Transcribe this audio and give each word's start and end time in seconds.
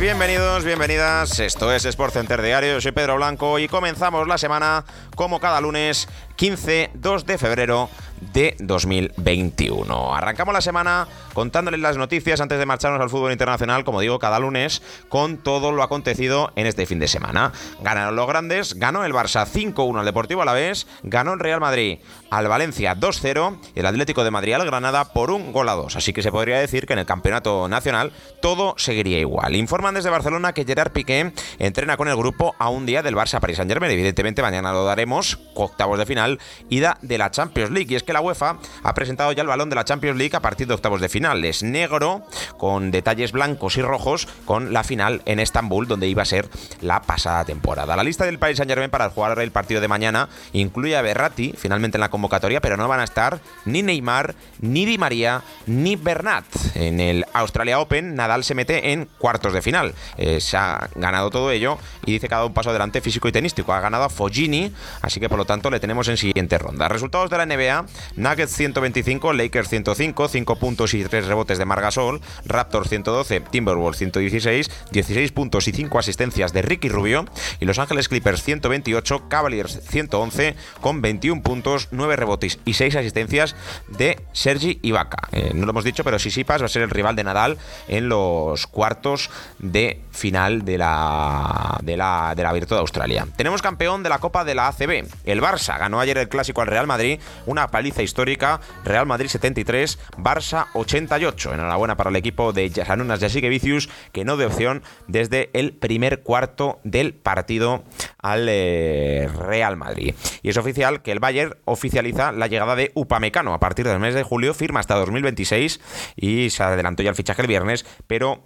Bienvenidos, 0.00 0.64
bienvenidas. 0.64 1.38
Esto 1.38 1.72
es 1.72 1.84
Sport 1.84 2.14
Center 2.14 2.42
Diario. 2.42 2.80
Soy 2.80 2.90
Pedro 2.90 3.16
Blanco 3.16 3.58
y 3.58 3.68
comenzamos 3.68 4.26
la 4.26 4.36
semana 4.36 4.84
como 5.14 5.38
cada 5.38 5.60
lunes 5.60 6.08
15, 6.40 6.92
2 6.94 7.26
de 7.26 7.36
febrero 7.36 7.90
de 8.32 8.56
2021. 8.60 10.14
Arrancamos 10.14 10.54
la 10.54 10.60
semana 10.62 11.06
contándoles 11.34 11.80
las 11.80 11.96
noticias 11.96 12.40
antes 12.40 12.58
de 12.58 12.66
marcharnos 12.66 13.00
al 13.00 13.10
fútbol 13.10 13.32
internacional, 13.32 13.84
como 13.84 14.00
digo, 14.00 14.18
cada 14.18 14.38
lunes, 14.38 14.82
con 15.08 15.38
todo 15.38 15.72
lo 15.72 15.82
acontecido 15.82 16.52
en 16.56 16.66
este 16.66 16.86
fin 16.86 16.98
de 16.98 17.08
semana. 17.08 17.52
Ganaron 17.82 18.16
los 18.16 18.26
grandes, 18.26 18.74
ganó 18.74 19.04
el 19.04 19.12
Barça 19.12 19.46
5-1 19.46 19.98
al 19.98 20.04
Deportivo 20.04 20.42
Alavés, 20.42 20.86
ganó 21.02 21.34
el 21.34 21.40
Real 21.40 21.60
Madrid 21.60 21.98
al 22.30 22.48
Valencia 22.48 22.96
2-0 22.96 23.58
y 23.74 23.80
el 23.80 23.86
Atlético 23.86 24.24
de 24.24 24.30
Madrid 24.30 24.54
al 24.54 24.66
Granada 24.66 25.12
por 25.12 25.30
un 25.30 25.52
gol 25.52 25.68
a 25.68 25.74
dos. 25.74 25.96
Así 25.96 26.12
que 26.12 26.22
se 26.22 26.32
podría 26.32 26.58
decir 26.58 26.86
que 26.86 26.92
en 26.92 27.00
el 27.00 27.06
campeonato 27.06 27.68
nacional 27.68 28.12
todo 28.40 28.74
seguiría 28.76 29.18
igual. 29.18 29.56
Informan 29.56 29.94
desde 29.94 30.10
Barcelona 30.10 30.52
que 30.52 30.64
Gerard 30.64 30.92
Piqué 30.92 31.32
entrena 31.58 31.96
con 31.96 32.08
el 32.08 32.16
grupo 32.16 32.54
a 32.58 32.68
un 32.68 32.86
día 32.86 33.02
del 33.02 33.16
Barça 33.16 33.40
Paris 33.40 33.56
Saint 33.56 33.70
Germain. 33.70 33.92
Evidentemente 33.92 34.42
mañana 34.42 34.72
lo 34.72 34.84
daremos, 34.84 35.38
octavos 35.54 35.98
de 35.98 36.06
final, 36.06 36.29
ida 36.68 36.98
de 37.02 37.18
la 37.18 37.30
Champions 37.30 37.70
League. 37.70 37.92
Y 37.92 37.96
es 37.96 38.02
que 38.02 38.12
la 38.12 38.20
UEFA 38.20 38.58
ha 38.82 38.94
presentado 38.94 39.32
ya 39.32 39.42
el 39.42 39.48
balón 39.48 39.70
de 39.70 39.76
la 39.76 39.84
Champions 39.84 40.18
League 40.18 40.36
a 40.36 40.40
partir 40.40 40.66
de 40.66 40.74
octavos 40.74 41.00
de 41.00 41.08
final. 41.08 41.44
Es 41.44 41.62
negro, 41.62 42.22
con 42.56 42.90
detalles 42.90 43.32
blancos 43.32 43.76
y 43.76 43.82
rojos, 43.82 44.28
con 44.44 44.72
la 44.72 44.84
final 44.84 45.22
en 45.26 45.40
Estambul, 45.40 45.86
donde 45.86 46.08
iba 46.08 46.22
a 46.22 46.26
ser 46.26 46.48
la 46.80 47.02
pasada 47.02 47.44
temporada. 47.44 47.96
La 47.96 48.04
lista 48.04 48.24
del 48.24 48.38
Paris 48.38 48.56
Saint 48.56 48.70
Germain 48.70 48.90
para 48.90 49.10
jugar 49.10 49.38
el 49.38 49.50
partido 49.50 49.80
de 49.80 49.88
mañana 49.88 50.28
incluye 50.52 50.96
a 50.96 51.02
Berratti, 51.02 51.54
finalmente 51.56 51.96
en 51.96 52.00
la 52.00 52.10
convocatoria, 52.10 52.60
pero 52.60 52.76
no 52.76 52.88
van 52.88 53.00
a 53.00 53.04
estar 53.04 53.40
ni 53.64 53.82
Neymar, 53.82 54.34
ni 54.60 54.84
Di 54.84 54.98
María, 54.98 55.42
ni 55.66 55.96
Bernat. 55.96 56.44
En 56.74 57.00
el 57.00 57.24
Australia 57.32 57.80
Open, 57.80 58.14
Nadal 58.14 58.44
se 58.44 58.54
mete 58.54 58.92
en 58.92 59.06
cuartos 59.18 59.52
de 59.52 59.62
final. 59.62 59.94
Eh, 60.16 60.40
se 60.40 60.56
ha 60.56 60.88
ganado 60.94 61.30
todo 61.30 61.50
ello 61.50 61.78
y 62.04 62.12
dice 62.12 62.28
que 62.28 62.34
ha 62.34 62.38
dado 62.38 62.48
un 62.48 62.54
paso 62.54 62.70
adelante 62.70 63.00
físico 63.00 63.28
y 63.28 63.32
tenístico. 63.32 63.72
Ha 63.72 63.80
ganado 63.80 64.04
a 64.04 64.08
Foggini, 64.08 64.72
así 65.02 65.20
que 65.20 65.28
por 65.28 65.38
lo 65.38 65.44
tanto 65.44 65.70
le 65.70 65.80
tenemos 65.80 66.08
en 66.08 66.16
siguiente 66.20 66.58
ronda. 66.58 66.88
Resultados 66.88 67.30
de 67.30 67.38
la 67.38 67.46
NBA: 67.46 67.86
Nuggets 68.16 68.54
125, 68.54 69.32
Lakers 69.32 69.68
105, 69.68 70.28
5 70.28 70.56
puntos 70.56 70.94
y 70.94 71.04
3 71.04 71.26
rebotes 71.26 71.58
de 71.58 71.64
Margasol, 71.64 72.20
Raptors 72.44 72.88
112, 72.88 73.40
Timberwolves 73.40 73.98
116, 73.98 74.70
16 74.90 75.32
puntos 75.32 75.68
y 75.68 75.72
5 75.72 75.98
asistencias 75.98 76.52
de 76.52 76.62
Ricky 76.62 76.88
Rubio 76.88 77.24
y 77.58 77.64
Los 77.64 77.78
Ángeles 77.78 78.08
Clippers 78.08 78.42
128, 78.42 79.28
Cavaliers 79.28 79.80
111 79.88 80.54
con 80.80 81.00
21 81.00 81.42
puntos, 81.42 81.88
9 81.90 82.16
rebotes 82.16 82.58
y 82.64 82.74
6 82.74 82.96
asistencias 82.96 83.56
de 83.88 84.20
Sergi 84.32 84.78
Ibaka. 84.82 85.28
Eh, 85.32 85.52
no 85.54 85.66
lo 85.66 85.70
hemos 85.70 85.84
dicho, 85.84 86.04
pero 86.04 86.18
Sisipas 86.18 86.62
va 86.62 86.66
a 86.66 86.68
ser 86.68 86.82
el 86.82 86.90
rival 86.90 87.16
de 87.16 87.24
Nadal 87.24 87.58
en 87.88 88.08
los 88.08 88.66
cuartos 88.66 89.30
de 89.58 90.00
final 90.10 90.64
de 90.64 90.78
la, 90.78 91.78
de 91.82 91.96
la, 91.96 92.34
de 92.36 92.42
la 92.42 92.52
Virtud 92.52 92.76
de 92.76 92.80
Australia. 92.80 93.26
Tenemos 93.36 93.62
campeón 93.62 94.02
de 94.02 94.08
la 94.08 94.18
Copa 94.18 94.44
de 94.44 94.54
la 94.54 94.68
ACB. 94.68 95.06
El 95.24 95.40
Barça 95.40 95.78
ganó 95.78 96.00
ayer 96.00 96.09
el 96.18 96.28
clásico 96.28 96.60
al 96.60 96.66
Real 96.66 96.86
Madrid, 96.86 97.20
una 97.46 97.68
paliza 97.68 98.02
histórica. 98.02 98.60
Real 98.84 99.06
Madrid 99.06 99.28
73, 99.28 99.98
Barça 100.16 100.66
88. 100.74 101.54
Enhorabuena 101.54 101.96
para 101.96 102.10
el 102.10 102.16
equipo 102.16 102.52
de 102.52 102.70
Yasanunas 102.70 103.20
Vicius, 103.20 103.88
que 104.12 104.24
no 104.24 104.36
de 104.36 104.46
opción 104.46 104.82
desde 105.06 105.50
el 105.52 105.72
primer 105.72 106.22
cuarto 106.22 106.80
del 106.84 107.14
partido 107.14 107.84
al 108.18 108.46
eh, 108.48 109.28
Real 109.34 109.76
Madrid. 109.76 110.14
Y 110.42 110.50
es 110.50 110.56
oficial 110.56 111.02
que 111.02 111.12
el 111.12 111.20
Bayern 111.20 111.56
oficializa 111.64 112.32
la 112.32 112.46
llegada 112.46 112.76
de 112.76 112.92
Upamecano 112.94 113.54
a 113.54 113.60
partir 113.60 113.86
del 113.86 113.98
mes 113.98 114.14
de 114.14 114.22
julio, 114.22 114.54
firma 114.54 114.80
hasta 114.80 114.94
2026 114.96 115.80
y 116.16 116.50
se 116.50 116.62
adelantó 116.62 117.02
ya 117.02 117.10
el 117.10 117.16
fichaje 117.16 117.42
el 117.42 117.48
viernes, 117.48 117.86
pero 118.06 118.42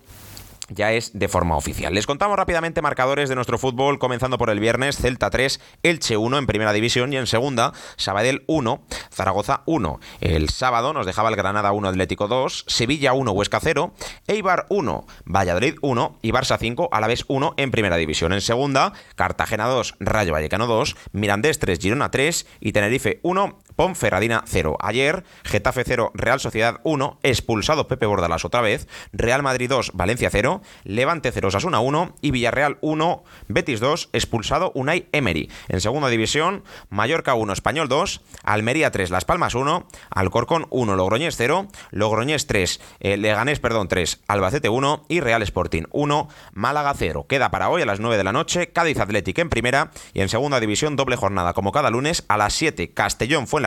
ya 0.69 0.93
es 0.93 1.19
de 1.19 1.29
forma 1.29 1.57
oficial. 1.57 1.95
Les 1.95 2.07
contamos 2.07 2.37
rápidamente 2.37 2.83
marcadores 2.83 3.29
de 3.29 3.35
nuestro 3.35 3.59
fútbol, 3.59 3.99
comenzando 3.99 4.39
por 4.39 4.51
el 4.51 4.61
viernes, 4.61 4.97
Celta 4.97 5.31
3, 5.31 5.61
Elche 5.83 6.17
1 6.17 6.39
en 6.39 6.47
primera 6.47 6.73
división 6.73 7.13
y 7.13 7.17
en 7.17 7.27
segunda, 7.27 7.73
Sabadell 7.97 8.45
1, 8.47 8.83
Zaragoza 9.11 9.63
1. 9.67 10.01
El 10.21 10.49
sábado 10.51 10.93
nos 10.93 11.07
dejaba 11.07 11.29
el 11.29 11.37
Granada 11.37 11.73
1, 11.73 11.89
Atlético 11.89 12.29
2, 12.29 12.65
Sevilla 12.67 13.13
1, 13.13 13.33
Huesca 13.33 13.61
0, 13.61 13.95
Eibar 14.27 14.67
1, 14.69 15.07
Valladolid 15.25 15.75
1 15.83 16.19
y 16.23 16.33
Barça 16.33 16.59
5, 16.59 16.89
Alavés 16.93 17.25
1 17.29 17.55
en 17.57 17.71
primera 17.71 17.97
división. 17.97 18.33
En 18.33 18.41
segunda, 18.41 18.93
Cartagena 19.17 19.67
2, 19.67 19.97
Rayo 20.01 20.33
Vallecano 20.33 20.67
2, 20.67 20.97
Mirandés 21.13 21.59
3, 21.59 21.79
Girona 21.79 22.11
3 22.11 22.47
y 22.61 22.73
Tenerife 22.73 23.21
1, 23.23 23.59
Ponferradina 23.77 24.45
0. 24.47 24.77
Ayer, 24.81 25.25
Getafe 25.45 25.85
0, 25.85 26.13
Real 26.15 26.41
Sociedad 26.41 26.81
1, 26.85 27.19
expulsado 27.23 27.89
Pepe 27.89 28.07
Bordalas 28.07 28.45
otra 28.45 28.61
vez, 28.61 28.89
Real 29.13 29.43
Madrid 29.43 29.69
2, 29.69 29.93
Valencia 29.95 30.31
0, 30.31 30.63
Levante 30.85 31.33
0, 31.33 31.51
Sasuna 31.51 31.81
1 31.81 32.15
y 32.21 32.31
Villarreal 32.31 32.79
1, 32.81 33.25
Betis 33.49 33.81
2, 33.81 34.11
expulsado 34.13 34.73
Unai 34.75 35.09
Emery. 35.13 35.51
En 35.69 35.81
segunda 35.81 36.09
división, 36.09 36.65
Mallorca 36.91 37.35
1, 37.35 37.53
Español 37.53 37.89
2, 37.89 38.21
Almería 38.45 38.91
3, 38.91 39.11
Las 39.11 39.25
Palmas 39.25 39.55
1, 39.55 39.87
Alcorcón 40.11 40.67
1, 40.71 40.97
Logroñés 40.97 41.37
0, 41.37 41.69
Logroñés 41.91 42.47
3, 42.47 42.81
eh, 43.01 43.17
Leganés, 43.17 43.61
perdón, 43.61 43.89
3, 43.89 44.21
Albacete 44.29 44.69
1 44.69 45.07
y 45.09 45.21
Real 45.21 45.43
Sporting 45.43 45.85
1, 45.91 46.29
Málaga 46.53 46.95
0. 46.97 47.27
Queda 47.29 47.51
para 47.51 47.71
hoy 47.71 47.83
a 47.83 47.87
las 47.87 48.01
9 48.01 48.17
de 48.17 48.25
la 48.25 48.33
noche 48.33 48.73
Cádiz 48.73 48.99
Athletic 48.99 49.39
en 49.39 49.49
primera 49.49 49.91
y 50.13 50.21
en 50.21 50.29
segunda 50.29 50.61
división 50.61 50.97
doble 50.97 51.17
jornada 51.17 51.53
como 51.53 51.73
cada 51.73 51.91
lunes 51.91 52.25
a 52.29 52.37
las 52.37 52.55
7 52.55 52.93
Castellón 52.93 53.47
fue 53.47 53.61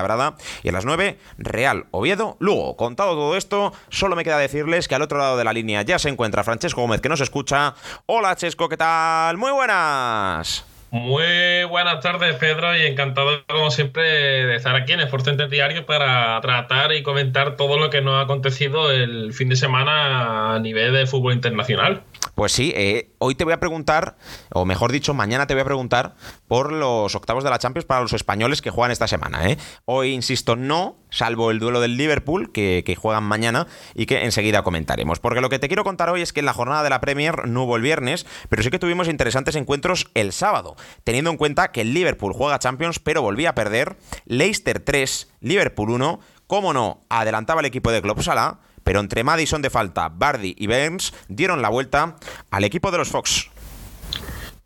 Y 0.64 0.70
a 0.70 0.72
las 0.72 0.86
9 0.86 1.18
Real 1.38 1.86
Oviedo 1.92 2.38
Lugo. 2.40 2.76
Contado 2.76 3.14
todo 3.14 3.38
esto, 3.38 3.74
solo 3.90 4.16
me 4.16 4.24
queda 4.24 4.38
decirles 4.38 4.88
que 4.88 4.96
al 4.96 5.02
otro 5.02 5.18
lado 5.18 5.38
de 5.38 5.44
la 5.44 5.54
línea 5.54 5.82
ya 5.82 6.00
se 6.00 6.10
encuentra 6.10 6.44
Francesco 6.44 6.82
Gómez 6.82 7.02
que 7.02 7.10
nos 7.10 7.22
escucha. 7.22 7.76
Hola 8.06 8.36
Chesco, 8.36 8.70
¿qué 8.70 8.78
tal? 8.78 9.38
Muy 9.38 9.52
buenas. 9.52 10.66
Muy 10.90 11.66
buenas 11.70 12.02
tardes, 12.02 12.36
Pedro, 12.38 12.76
y 12.76 12.86
encantado, 12.86 13.44
como 13.46 13.72
siempre, 13.72 14.04
de 14.04 14.56
estar 14.56 14.74
aquí 14.76 14.94
en 14.94 15.02
Center 15.22 15.50
Diario 15.50 15.86
para 15.86 16.40
tratar 16.40 16.94
y 16.94 17.04
comentar 17.04 17.58
todo 17.58 17.78
lo 17.78 17.90
que 17.90 18.02
nos 18.02 18.16
ha 18.16 18.22
acontecido 18.22 18.90
el 18.90 19.34
fin 19.34 19.50
de 19.50 19.58
semana 19.58 20.56
a 20.56 20.60
nivel 20.60 20.94
de 20.94 21.06
fútbol 21.06 21.34
internacional. 21.34 22.04
Pues 22.36 22.54
sí, 22.54 22.72
eh, 22.76 23.07
hoy 23.20 23.36
te 23.36 23.44
voy 23.44 23.54
a 23.54 23.60
preguntar, 23.60 24.18
o 24.52 24.66
mejor 24.66 24.92
dicho, 24.92 25.14
mañana 25.14 25.48
te 25.48 25.54
voy 25.54 25.62
a 25.62 25.66
preguntar 25.66 26.16
por 26.48 26.72
los 26.72 27.16
octavos 27.16 27.44
de 27.44 27.50
la 27.50 27.60
Champions 27.60 27.86
para 27.86 28.02
los 28.02 28.14
españoles 28.14 28.62
que 28.62 28.70
juegan 28.70 28.92
esta 28.92 29.08
semana. 29.08 29.50
¿eh? 29.50 29.58
Hoy, 29.86 30.14
insisto, 30.14 30.56
no, 30.56 30.98
salvo 31.10 31.52
el 31.52 31.60
duelo 31.60 31.82
del 31.82 31.98
Liverpool, 31.98 32.52
que, 32.52 32.98
juegan 32.98 33.24
mañana 33.24 33.68
y 33.94 34.06
que 34.06 34.24
enseguida 34.24 34.64
comentaremos. 34.64 35.20
Porque 35.20 35.42
lo 35.42 35.50
que 35.50 35.60
te 35.60 35.68
quiero 35.68 35.84
contar 35.84 36.10
hoy 36.10 36.22
es 36.22 36.34
que 36.34 36.40
en 36.40 36.46
la 36.46 36.54
jornada 36.54 36.84
de 36.84 36.90
la 36.90 37.02
Premier 37.02 37.48
no 37.48 37.64
hubo 37.64 37.76
el 37.76 37.82
viernes, 37.82 38.26
pero 38.50 38.64
sí 38.64 38.70
que 38.70 38.80
tuvimos 38.80 39.08
interesantes 39.08 39.56
encuentros 39.56 40.10
el 40.14 40.32
sábado, 40.32 40.76
teniendo 41.04 41.30
en 41.32 41.38
cuenta 41.38 41.72
que 41.72 41.82
el 41.82 41.94
Liverpool 41.94 42.34
juega 42.34 42.60
Champions, 42.60 43.00
pero 43.00 43.22
volvía 43.22 43.50
a 43.50 43.56
perder. 43.56 43.98
Leicester 44.26 44.80
3, 44.80 45.32
Liverpool 45.42 45.92
1. 45.92 46.20
Cómo 46.48 46.74
no, 46.74 47.02
adelantaba 47.10 47.60
el 47.60 47.66
equipo 47.66 47.92
de 47.92 48.02
Klopp 48.02 48.22
Salah 48.22 48.60
pero 48.88 49.02
entre 49.02 49.26
Madison 49.26 49.62
de 49.62 49.70
falta, 49.70 50.08
Bardi 50.08 50.56
y 50.58 50.66
Burns 50.66 51.14
dieron 51.28 51.62
la 51.62 51.68
vuelta 51.68 52.16
al 52.50 52.64
equipo 52.64 52.90
de 52.90 52.98
los 52.98 53.10
Fox. 53.10 53.50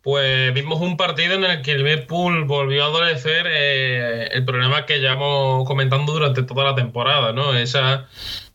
Pues 0.00 0.54
vimos 0.54 0.80
un 0.80 0.96
partido 0.96 1.34
en 1.34 1.42
el 1.42 1.62
que 1.62 1.72
el 1.72 1.78
Liverpool 1.78 2.44
volvió 2.44 2.84
a 2.84 2.86
adolecer 2.86 3.48
eh, 3.50 4.28
el 4.30 4.44
problema 4.44 4.86
que 4.86 5.00
llevamos 5.00 5.66
comentando 5.66 6.12
durante 6.12 6.44
toda 6.44 6.62
la 6.62 6.76
temporada, 6.76 7.32
¿no? 7.32 7.52
Esa 7.56 8.06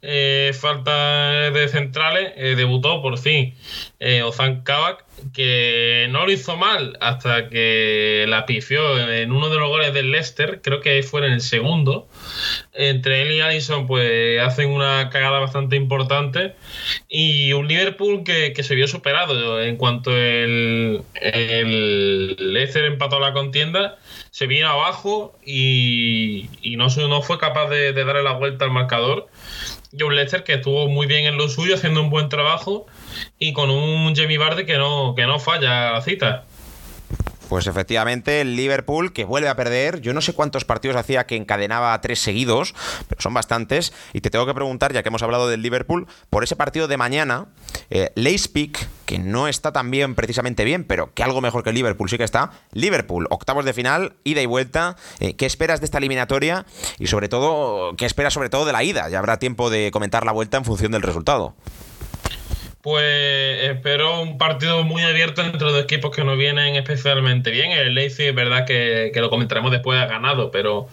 eh, 0.01 0.55
falta 0.57 1.51
de 1.51 1.67
centrales, 1.67 2.31
eh, 2.37 2.55
debutó 2.55 3.01
por 3.01 3.17
fin 3.17 3.53
Ozan 4.23 4.61
Kabak, 4.61 5.03
que 5.33 6.07
no 6.11 6.25
lo 6.25 6.31
hizo 6.31 6.55
mal 6.57 6.97
hasta 7.01 7.49
que 7.49 8.25
la 8.27 8.45
pifió 8.45 8.99
en 9.09 9.31
uno 9.31 9.49
de 9.49 9.57
los 9.57 9.69
goles 9.69 9.93
del 9.93 10.11
Leicester, 10.11 10.61
creo 10.61 10.79
que 10.79 11.01
fue 11.03 11.25
en 11.25 11.33
el 11.33 11.41
segundo. 11.41 12.07
Entre 12.73 13.23
él 13.23 13.31
y 13.31 13.41
Allison, 13.41 13.87
pues 13.87 14.39
hacen 14.39 14.69
una 14.69 15.09
cagada 15.09 15.39
bastante 15.39 15.75
importante. 15.75 16.55
Y 17.09 17.53
un 17.53 17.67
Liverpool 17.67 18.23
que, 18.23 18.53
se 18.63 18.75
vio 18.75 18.87
superado 18.87 19.61
en 19.61 19.77
cuanto 19.77 20.15
el, 20.15 21.03
el 21.15 22.35
Leicester 22.53 22.85
empató 22.85 23.19
la 23.19 23.33
contienda, 23.33 23.97
se 24.31 24.45
vino 24.47 24.69
abajo 24.69 25.37
y, 25.45 26.49
no, 26.77 26.87
no 27.07 27.21
fue 27.21 27.37
capaz 27.39 27.69
de, 27.69 27.93
de 27.93 28.05
darle 28.05 28.23
la 28.23 28.33
vuelta 28.33 28.65
al 28.65 28.71
marcador. 28.71 29.27
Y 29.91 30.03
un 30.03 30.15
Leicester 30.15 30.43
que 30.43 30.53
estuvo 30.55 30.87
muy 30.87 31.07
bien 31.07 31.25
en 31.25 31.37
lo 31.37 31.49
suyo, 31.49 31.75
haciendo 31.75 32.01
un 32.01 32.09
buen 32.09 32.29
trabajo 32.29 32.87
y 33.39 33.53
con 33.53 33.69
un 33.69 34.15
Jamie 34.15 34.37
Vardy 34.37 34.65
que 34.65 34.77
no, 34.77 35.13
que 35.15 35.25
no 35.25 35.39
falla 35.39 35.91
la 35.91 36.01
cita. 36.01 36.45
Pues 37.49 37.67
efectivamente, 37.67 38.41
el 38.41 38.55
Liverpool 38.55 39.13
que 39.13 39.23
vuelve 39.23 39.47
a 39.47 39.55
perder. 39.55 40.01
Yo 40.01 40.13
no 40.13 40.21
sé 40.21 40.33
cuántos 40.33 40.65
partidos 40.65 40.97
hacía 40.97 41.25
que 41.25 41.35
encadenaba 41.35 41.99
tres 42.01 42.19
seguidos, 42.19 42.75
pero 43.07 43.21
son 43.21 43.33
bastantes. 43.33 43.93
Y 44.13 44.21
te 44.21 44.29
tengo 44.29 44.45
que 44.45 44.53
preguntar, 44.53 44.93
ya 44.93 45.01
que 45.01 45.09
hemos 45.09 45.23
hablado 45.23 45.47
del 45.47 45.61
Liverpool, 45.61 46.07
por 46.29 46.43
ese 46.43 46.55
partido 46.55 46.87
de 46.87 46.97
mañana, 46.97 47.45
eh, 47.89 48.11
que 49.05 49.19
no 49.19 49.47
está 49.47 49.71
tan 49.71 49.89
bien, 49.89 50.15
precisamente 50.15 50.65
bien, 50.65 50.83
pero 50.83 51.13
que 51.13 51.23
algo 51.23 51.39
mejor 51.39 51.63
que 51.63 51.71
Liverpool 51.71 52.09
sí 52.09 52.17
que 52.17 52.25
está. 52.25 52.51
Liverpool, 52.73 53.27
octavos 53.29 53.63
de 53.63 53.73
final, 53.73 54.15
ida 54.25 54.41
y 54.41 54.45
vuelta. 54.45 54.97
Eh, 55.19 55.35
¿Qué 55.35 55.45
esperas 55.45 55.79
de 55.79 55.85
esta 55.85 55.99
eliminatoria? 55.99 56.65
Y 56.99 57.07
sobre 57.07 57.29
todo, 57.29 57.95
¿qué 57.95 58.05
esperas 58.05 58.33
sobre 58.33 58.49
todo 58.49 58.65
de 58.65 58.73
la 58.73 58.83
ida? 58.83 59.07
Ya 59.09 59.19
habrá 59.19 59.39
tiempo 59.39 59.69
de 59.69 59.91
comentar 59.91 60.25
la 60.25 60.33
vuelta 60.33 60.57
en 60.57 60.65
función 60.65 60.91
del 60.91 61.01
resultado 61.01 61.55
pues 62.81 63.63
espero 63.63 64.21
un 64.21 64.37
partido 64.37 64.83
muy 64.83 65.03
abierto 65.03 65.41
entre 65.41 65.69
dos 65.71 65.83
equipos 65.83 66.15
que 66.15 66.23
no 66.23 66.37
vienen 66.37 66.75
especialmente 66.75 67.51
bien. 67.51 67.71
El 67.71 67.95
Leipzig 67.95 68.27
es 68.27 68.35
verdad 68.35 68.65
que, 68.65 69.11
que, 69.13 69.21
lo 69.21 69.29
comentaremos 69.29 69.71
después, 69.71 69.99
ha 69.99 70.05
ganado, 70.05 70.51
pero 70.51 70.87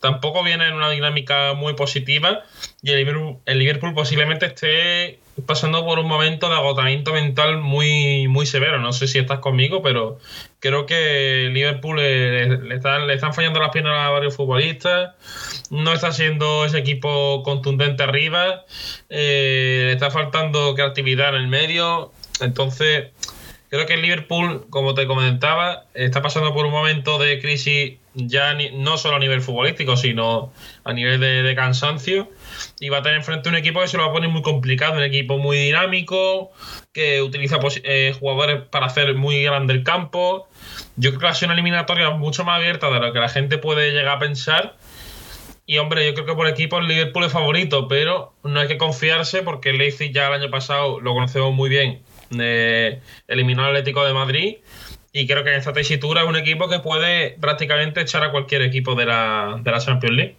tampoco 0.00 0.42
viene 0.42 0.66
en 0.68 0.74
una 0.74 0.90
dinámica 0.90 1.54
muy 1.54 1.74
positiva. 1.74 2.44
Y 2.82 2.90
el 2.90 2.98
Liverpool, 2.98 3.38
el 3.46 3.58
Liverpool 3.58 3.94
posiblemente 3.94 4.46
esté 4.46 5.20
pasando 5.46 5.84
por 5.84 5.98
un 5.98 6.06
momento 6.06 6.48
de 6.48 6.54
agotamiento 6.54 7.12
mental 7.12 7.58
muy, 7.58 8.28
muy 8.28 8.46
severo. 8.46 8.78
No 8.78 8.92
sé 8.92 9.06
si 9.06 9.18
estás 9.18 9.38
conmigo, 9.38 9.82
pero 9.82 10.18
creo 10.60 10.86
que 10.86 11.48
Liverpool 11.52 11.96
le, 11.96 12.74
están, 12.74 13.06
le 13.06 13.14
están 13.14 13.34
fallando 13.34 13.60
las 13.60 13.70
piernas 13.70 13.94
a 13.98 14.10
varios 14.10 14.36
futbolistas. 14.36 15.14
No 15.70 15.92
está 15.92 16.12
siendo 16.12 16.64
ese 16.64 16.78
equipo 16.78 17.42
contundente 17.42 18.02
arriba. 18.02 18.64
Eh, 19.08 19.84
le 19.86 19.92
está 19.92 20.10
faltando 20.10 20.74
creatividad 20.74 21.30
en 21.30 21.42
el 21.42 21.48
medio. 21.48 22.12
Entonces, 22.40 23.08
creo 23.70 23.86
que 23.86 23.96
Liverpool, 23.96 24.66
como 24.70 24.94
te 24.94 25.06
comentaba, 25.06 25.84
está 25.94 26.22
pasando 26.22 26.52
por 26.52 26.66
un 26.66 26.72
momento 26.72 27.18
de 27.18 27.40
crisis 27.40 27.98
ya 28.14 28.56
no 28.72 28.98
solo 28.98 29.16
a 29.16 29.18
nivel 29.18 29.42
futbolístico, 29.42 29.96
sino 29.96 30.52
a 30.84 30.92
nivel 30.92 31.20
de 31.20 31.54
cansancio 31.54 32.28
y 32.80 32.88
va 32.88 32.98
a 32.98 33.02
tener 33.02 33.22
frente 33.22 33.48
a 33.48 33.52
un 33.52 33.56
equipo 33.56 33.80
que 33.80 33.88
se 33.88 33.96
lo 33.96 34.04
va 34.04 34.10
a 34.10 34.12
poner 34.12 34.30
muy 34.30 34.42
complicado, 34.42 34.94
un 34.94 35.02
equipo 35.02 35.38
muy 35.38 35.58
dinámico, 35.58 36.50
que 36.92 37.22
utiliza 37.22 37.58
eh, 37.84 38.14
jugadores 38.18 38.62
para 38.70 38.86
hacer 38.86 39.14
muy 39.14 39.42
grande 39.42 39.74
el 39.74 39.84
campo. 39.84 40.48
Yo 40.96 41.10
creo 41.10 41.20
que 41.20 41.26
va 41.26 41.32
a 41.32 41.44
una 41.44 41.54
eliminatoria 41.54 42.10
mucho 42.10 42.44
más 42.44 42.56
abierta 42.56 42.90
de 42.90 43.00
lo 43.00 43.12
que 43.12 43.18
la 43.18 43.28
gente 43.28 43.58
puede 43.58 43.92
llegar 43.92 44.16
a 44.16 44.18
pensar. 44.18 44.76
Y 45.66 45.76
hombre, 45.76 46.06
yo 46.06 46.14
creo 46.14 46.24
que 46.24 46.34
por 46.34 46.48
equipo 46.48 46.78
el 46.78 46.86
Liverpool 46.86 47.24
es 47.24 47.32
favorito, 47.32 47.88
pero 47.88 48.32
no 48.42 48.58
hay 48.58 48.68
que 48.68 48.78
confiarse 48.78 49.42
porque 49.42 49.68
el 49.68 49.76
Leipzig 49.76 50.12
ya 50.14 50.28
el 50.28 50.32
año 50.32 50.50
pasado 50.50 50.98
lo 50.98 51.12
conocemos 51.12 51.52
muy 51.52 51.68
bien, 51.68 52.00
eh, 52.38 53.00
eliminó 53.26 53.64
al 53.64 53.70
Atlético 53.72 54.02
de 54.06 54.14
Madrid. 54.14 54.56
Y 55.12 55.26
creo 55.26 55.44
que 55.44 55.50
en 55.50 55.56
esta 55.56 55.74
tesitura 55.74 56.22
es 56.22 56.26
un 56.26 56.36
equipo 56.36 56.68
que 56.68 56.78
puede 56.80 57.36
prácticamente 57.40 58.00
echar 58.00 58.22
a 58.24 58.30
cualquier 58.30 58.62
equipo 58.62 58.94
de 58.94 59.06
la, 59.06 59.58
de 59.60 59.70
la 59.70 59.78
Champions 59.78 60.16
League. 60.16 60.36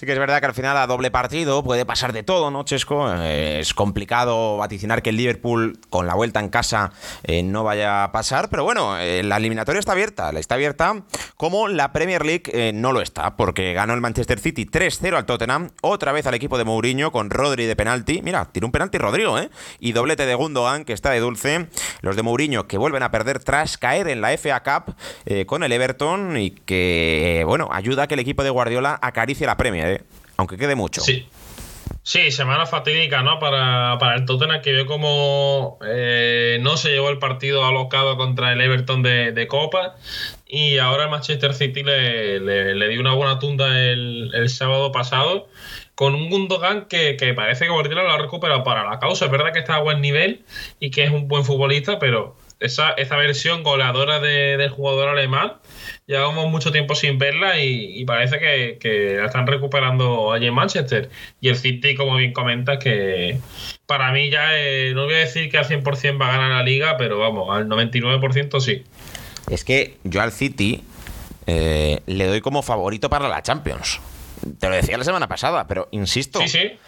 Sí 0.00 0.06
que 0.06 0.12
es 0.12 0.18
verdad 0.18 0.40
que 0.40 0.46
al 0.46 0.54
final 0.54 0.78
a 0.78 0.86
doble 0.86 1.10
partido 1.10 1.62
puede 1.62 1.84
pasar 1.84 2.14
de 2.14 2.22
todo, 2.22 2.50
¿no, 2.50 2.64
Chesco? 2.64 3.12
Eh, 3.12 3.58
es 3.60 3.74
complicado 3.74 4.56
vaticinar 4.56 5.02
que 5.02 5.10
el 5.10 5.18
Liverpool 5.18 5.78
con 5.90 6.06
la 6.06 6.14
vuelta 6.14 6.40
en 6.40 6.48
casa 6.48 6.90
eh, 7.22 7.42
no 7.42 7.64
vaya 7.64 8.04
a 8.04 8.10
pasar, 8.10 8.48
pero 8.48 8.64
bueno, 8.64 8.98
eh, 8.98 9.22
la 9.22 9.36
eliminatoria 9.36 9.78
está 9.78 9.92
abierta, 9.92 10.30
está 10.30 10.54
abierta 10.54 11.02
como 11.36 11.68
la 11.68 11.92
Premier 11.92 12.24
League 12.24 12.72
no 12.72 12.92
lo 12.92 13.02
está, 13.02 13.36
porque 13.36 13.74
ganó 13.74 13.92
el 13.92 14.00
Manchester 14.00 14.38
City 14.38 14.64
3-0 14.64 15.16
al 15.18 15.26
Tottenham, 15.26 15.68
otra 15.82 16.12
vez 16.12 16.26
al 16.26 16.32
equipo 16.32 16.56
de 16.56 16.64
Mourinho 16.64 17.12
con 17.12 17.28
Rodri 17.28 17.66
de 17.66 17.76
penalti, 17.76 18.22
mira, 18.22 18.46
tiene 18.46 18.64
un 18.64 18.72
penalti 18.72 18.96
Rodrigo, 18.96 19.38
¿eh? 19.38 19.50
Y 19.80 19.92
doblete 19.92 20.24
de 20.24 20.34
Gundogan, 20.34 20.86
que 20.86 20.94
está 20.94 21.10
de 21.10 21.20
dulce, 21.20 21.68
los 22.00 22.16
de 22.16 22.22
Mourinho 22.22 22.66
que 22.66 22.78
vuelven 22.78 23.02
a 23.02 23.10
perder 23.10 23.44
tras 23.44 23.76
caer 23.76 24.08
en 24.08 24.22
la 24.22 24.30
FA 24.38 24.62
Cup 24.62 24.94
con 25.46 25.62
el 25.62 25.72
Everton 25.72 26.38
y 26.38 26.52
que, 26.52 27.42
bueno, 27.46 27.68
ayuda 27.70 28.04
a 28.04 28.06
que 28.06 28.14
el 28.14 28.20
equipo 28.20 28.42
de 28.42 28.48
Guardiola 28.48 28.98
acaricie 29.02 29.46
la 29.46 29.58
Premier 29.58 29.89
aunque 30.36 30.56
quede 30.56 30.74
mucho. 30.74 31.00
Sí. 31.00 31.26
Sí, 32.02 32.30
semana 32.30 32.66
fatídica, 32.66 33.22
¿no? 33.22 33.38
Para, 33.38 34.14
el 34.14 34.24
Tottenham, 34.24 34.62
que 34.62 34.72
vio 34.72 34.86
como 34.86 35.78
eh, 35.86 36.58
no 36.62 36.76
se 36.76 36.90
llevó 36.90 37.10
el 37.10 37.18
partido 37.18 37.64
alocado 37.64 38.16
contra 38.16 38.52
el 38.52 38.60
Everton 38.60 39.02
de, 39.02 39.46
Copa. 39.48 39.96
Y 40.46 40.78
ahora 40.78 41.04
el 41.04 41.10
Manchester 41.10 41.54
City 41.54 41.82
le, 41.82 42.88
dio 42.88 43.00
una 43.00 43.12
buena 43.12 43.38
tunda 43.38 43.78
el, 43.78 44.48
sábado 44.48 44.92
pasado. 44.92 45.48
Con 45.94 46.14
un 46.14 46.30
Gundogan 46.30 46.86
que, 46.86 47.14
parece 47.36 47.66
que 47.66 47.70
Guardiola 47.70 48.04
lo 48.04 48.12
ha 48.12 48.18
recuperado 48.18 48.64
para 48.64 48.88
la 48.88 48.98
causa. 48.98 49.26
Es 49.26 49.30
verdad 49.30 49.52
que 49.52 49.58
está 49.58 49.76
a 49.76 49.80
buen 49.80 50.00
nivel 50.00 50.42
y 50.80 50.90
que 50.90 51.04
es 51.04 51.10
un 51.10 51.28
buen 51.28 51.44
futbolista, 51.44 51.98
pero 51.98 52.36
esa, 52.60 52.92
esa 52.92 53.16
versión 53.16 53.62
goleadora 53.62 54.20
del 54.20 54.70
jugador 54.70 55.08
alemán 55.08 55.54
llevamos 56.10 56.50
mucho 56.50 56.72
tiempo 56.72 56.96
sin 56.96 57.18
verla 57.18 57.58
y, 57.60 58.04
parece 58.04 58.38
que, 58.38 59.16
la 59.18 59.26
están 59.26 59.46
recuperando 59.46 60.32
allí 60.32 60.46
en 60.46 60.54
Manchester. 60.54 61.08
Y 61.40 61.48
el 61.48 61.56
City, 61.56 61.94
como 61.94 62.16
bien 62.16 62.32
comenta, 62.32 62.80
que 62.80 63.38
para 63.86 64.10
mí 64.10 64.28
ya 64.28 64.58
eh, 64.58 64.92
no 64.92 65.04
voy 65.04 65.14
a 65.14 65.18
decir 65.18 65.48
que 65.50 65.58
al 65.58 65.66
100% 65.66 66.20
va 66.20 66.28
a 66.28 66.32
ganar 66.32 66.50
la 66.50 66.62
liga, 66.64 66.96
pero 66.96 67.18
vamos, 67.20 67.48
al 67.56 67.68
99% 67.68 68.60
sí. 68.60 68.82
Es 69.48 69.64
que 69.64 69.98
yo 70.02 70.20
al 70.20 70.32
City 70.32 70.82
eh, 71.46 72.00
le 72.06 72.26
doy 72.26 72.40
como 72.40 72.62
favorito 72.62 73.08
para 73.08 73.28
la 73.28 73.42
Champions. 73.42 74.00
Te 74.58 74.68
lo 74.68 74.74
decía 74.74 74.98
la 74.98 75.04
semana 75.04 75.28
pasada, 75.28 75.68
pero 75.68 75.88
insisto, 75.92 76.40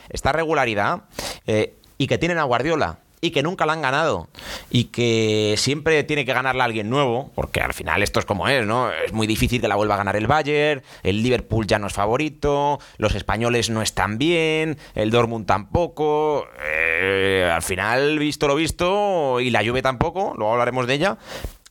esta 0.08 0.32
regularidad 0.32 1.02
eh, 1.46 1.74
y 1.96 2.08
que 2.08 2.18
tienen 2.18 2.38
a 2.38 2.44
Guardiola 2.44 2.98
y 3.24 3.30
que 3.30 3.44
nunca 3.44 3.64
la 3.64 3.72
han 3.72 3.82
ganado 3.82 4.28
y 4.68 4.86
que 4.86 5.54
siempre 5.56 6.02
tiene 6.02 6.24
que 6.24 6.32
ganarla 6.32 6.64
alguien 6.64 6.90
nuevo, 6.90 7.30
porque 7.36 7.60
al 7.60 7.72
final 7.72 8.02
esto 8.02 8.18
es 8.18 8.26
como 8.26 8.48
es, 8.48 8.66
¿no? 8.66 8.90
Es 8.90 9.12
muy 9.12 9.28
difícil 9.28 9.60
que 9.60 9.68
la 9.68 9.76
vuelva 9.76 9.94
a 9.94 9.98
ganar 9.98 10.16
el 10.16 10.26
Bayern, 10.26 10.82
el 11.04 11.22
Liverpool 11.22 11.68
ya 11.68 11.78
no 11.78 11.86
es 11.86 11.92
favorito, 11.92 12.80
los 12.98 13.14
españoles 13.14 13.70
no 13.70 13.80
están 13.80 14.18
bien, 14.18 14.76
el 14.96 15.12
Dortmund 15.12 15.46
tampoco, 15.46 16.48
eh, 16.64 17.48
al 17.50 17.62
final, 17.62 18.18
visto 18.18 18.48
lo 18.48 18.56
visto, 18.56 19.38
y 19.38 19.50
la 19.50 19.64
Juve 19.64 19.82
tampoco, 19.82 20.34
luego 20.36 20.52
hablaremos 20.52 20.88
de 20.88 20.94
ella, 20.94 21.18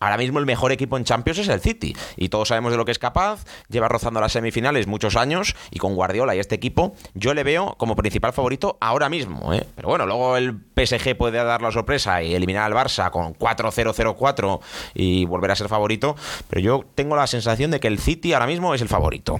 Ahora 0.01 0.17
mismo 0.17 0.39
el 0.39 0.48
mejor 0.48 0.72
equipo 0.72 0.98
en 0.98 1.03
Champions 1.03 1.38
es 1.38 1.48
el 1.48 1.62
City 1.62 1.96
y 2.17 2.29
todos 2.29 2.48
sabemos 2.48 2.72
de 2.72 2.77
lo 2.77 2.86
que 2.86 2.91
es 2.91 2.98
capaz, 3.00 3.46
lleva 3.70 3.88
rozando 3.88 4.20
las 4.20 4.31
semifinales 4.31 4.88
muchos 4.88 5.15
años 5.15 5.55
y 5.70 5.77
con 5.77 5.93
Guardiola 5.93 6.36
y 6.36 6.39
este 6.39 6.55
equipo 6.55 6.96
yo 7.13 7.36
le 7.36 7.43
veo 7.43 7.75
como 7.77 7.96
principal 7.96 8.34
favorito 8.34 8.79
ahora 8.81 9.10
mismo. 9.10 9.53
¿eh? 9.53 9.63
Pero 9.75 9.88
bueno, 9.89 10.08
luego 10.08 10.38
el 10.38 10.60
PSG 10.75 11.15
puede 11.15 11.43
dar 11.43 11.62
la 11.62 11.72
sorpresa 11.72 12.24
y 12.24 12.34
eliminar 12.34 12.63
al 12.63 12.74
Barça 12.74 13.12
con 13.12 13.36
4-0-0-4 13.36 14.60
y 14.96 15.25
volver 15.25 15.51
a 15.51 15.55
ser 15.55 15.70
favorito, 15.70 16.15
pero 16.50 16.62
yo 16.62 16.84
tengo 16.96 17.15
la 17.15 17.27
sensación 17.27 17.70
de 17.70 17.79
que 17.79 17.88
el 17.88 18.00
City 18.00 18.34
ahora 18.34 18.48
mismo 18.48 18.74
es 18.74 18.81
el 18.81 18.88
favorito. 18.88 19.39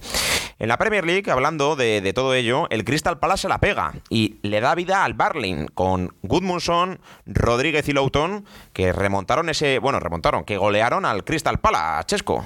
En 0.60 0.68
la 0.68 0.78
Premier 0.78 1.04
League, 1.04 1.32
hablando 1.32 1.76
de, 1.76 2.12
todo 2.14 2.36
ello, 2.36 2.68
el 2.70 2.86
Crystal 2.86 3.18
Palace 3.18 3.42
se 3.42 3.50
la 3.50 3.58
pega 3.58 3.94
y 4.10 4.36
le 4.44 4.62
da 4.62 4.76
vida 4.76 5.04
al 5.04 5.16
Barling 5.16 5.66
con 5.74 6.14
Goodmanson, 6.22 7.00
Rodríguez 7.26 7.90
y 7.90 7.94
Loughton 7.94 8.46
que 8.72 8.94
remontaron 8.94 9.50
ese, 9.50 9.80
bueno, 9.80 10.00
remontaron, 10.00 10.44
que 10.52 10.58
golearon 10.58 11.06
al 11.06 11.24
Crystal 11.24 11.62
Palace, 11.62 12.08
Chesco. 12.08 12.46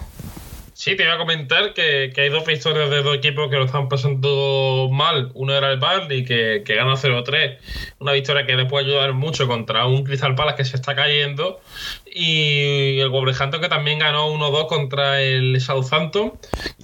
Sí, 0.74 0.96
te 0.96 1.06
iba 1.06 1.16
a 1.16 1.18
comentar 1.18 1.74
que, 1.74 2.14
hay 2.16 2.30
dos 2.30 2.46
victorias 2.46 2.92
de 2.92 3.02
dos 3.02 3.16
equipos 3.16 3.50
que 3.50 3.56
lo 3.56 3.66
están 3.66 3.90
pasando 3.90 4.90
mal. 4.92 5.32
Uno 5.34 5.56
era 5.56 5.72
el 5.72 5.80
Barley, 5.80 6.24
que, 6.24 6.62
que 6.64 6.76
gana 6.76 6.94
0-3. 6.94 7.58
Una 7.98 8.12
victoria 8.12 8.46
que 8.46 8.56
le 8.56 8.66
puede 8.66 8.86
ayudar 8.86 9.14
mucho 9.14 9.48
contra 9.48 9.88
un 9.88 10.04
Crystal 10.04 10.36
Palace 10.36 10.58
que 10.58 10.66
se 10.66 10.76
está 10.76 10.96
cayendo. 10.96 11.62
Y 12.06 13.00
el 13.00 13.10
Wolverhampton 13.10 13.60
que 13.60 13.70
también 13.70 13.98
ganó 13.98 14.32
1-2 14.32 14.68
contra 14.68 15.20
el 15.20 15.60
Southampton. 15.60 16.34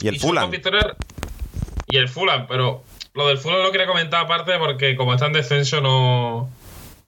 Y 0.01 0.07
el 0.07 0.19
Fulham. 0.19 0.49
Y 1.87 1.97
el 1.97 2.09
Fulham, 2.09 2.47
pero 2.47 2.83
lo 3.13 3.27
del 3.27 3.37
Fulham 3.37 3.61
lo 3.61 3.71
quería 3.71 3.85
comentar 3.85 4.25
aparte 4.25 4.57
porque 4.57 4.95
como 4.95 5.13
está 5.13 5.27
en 5.27 5.33
descenso 5.33 5.81
no, 5.81 6.49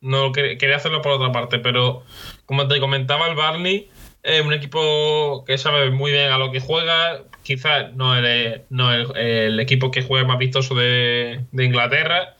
no 0.02 0.32
quería 0.34 0.76
hacerlo 0.76 1.02
por 1.02 1.14
otra 1.14 1.32
parte. 1.32 1.58
Pero 1.58 2.04
como 2.46 2.68
te 2.68 2.80
comentaba 2.80 3.26
el 3.28 3.36
Barney 3.36 3.90
Es 4.24 4.42
un 4.42 4.54
equipo 4.54 5.44
que 5.46 5.58
sabe 5.58 5.92
muy 5.92 6.12
bien 6.12 6.32
a 6.32 6.38
lo 6.38 6.50
que 6.52 6.62
juega. 6.62 7.24
Quizás 7.44 7.94
no 7.94 8.16
es 8.16 8.62
no 8.70 8.94
el, 8.94 9.60
equipo 9.60 9.92
que 9.92 10.02
juega 10.02 10.26
más 10.26 10.38
vistoso 10.38 10.76
de, 10.76 11.42
Inglaterra, 11.52 12.38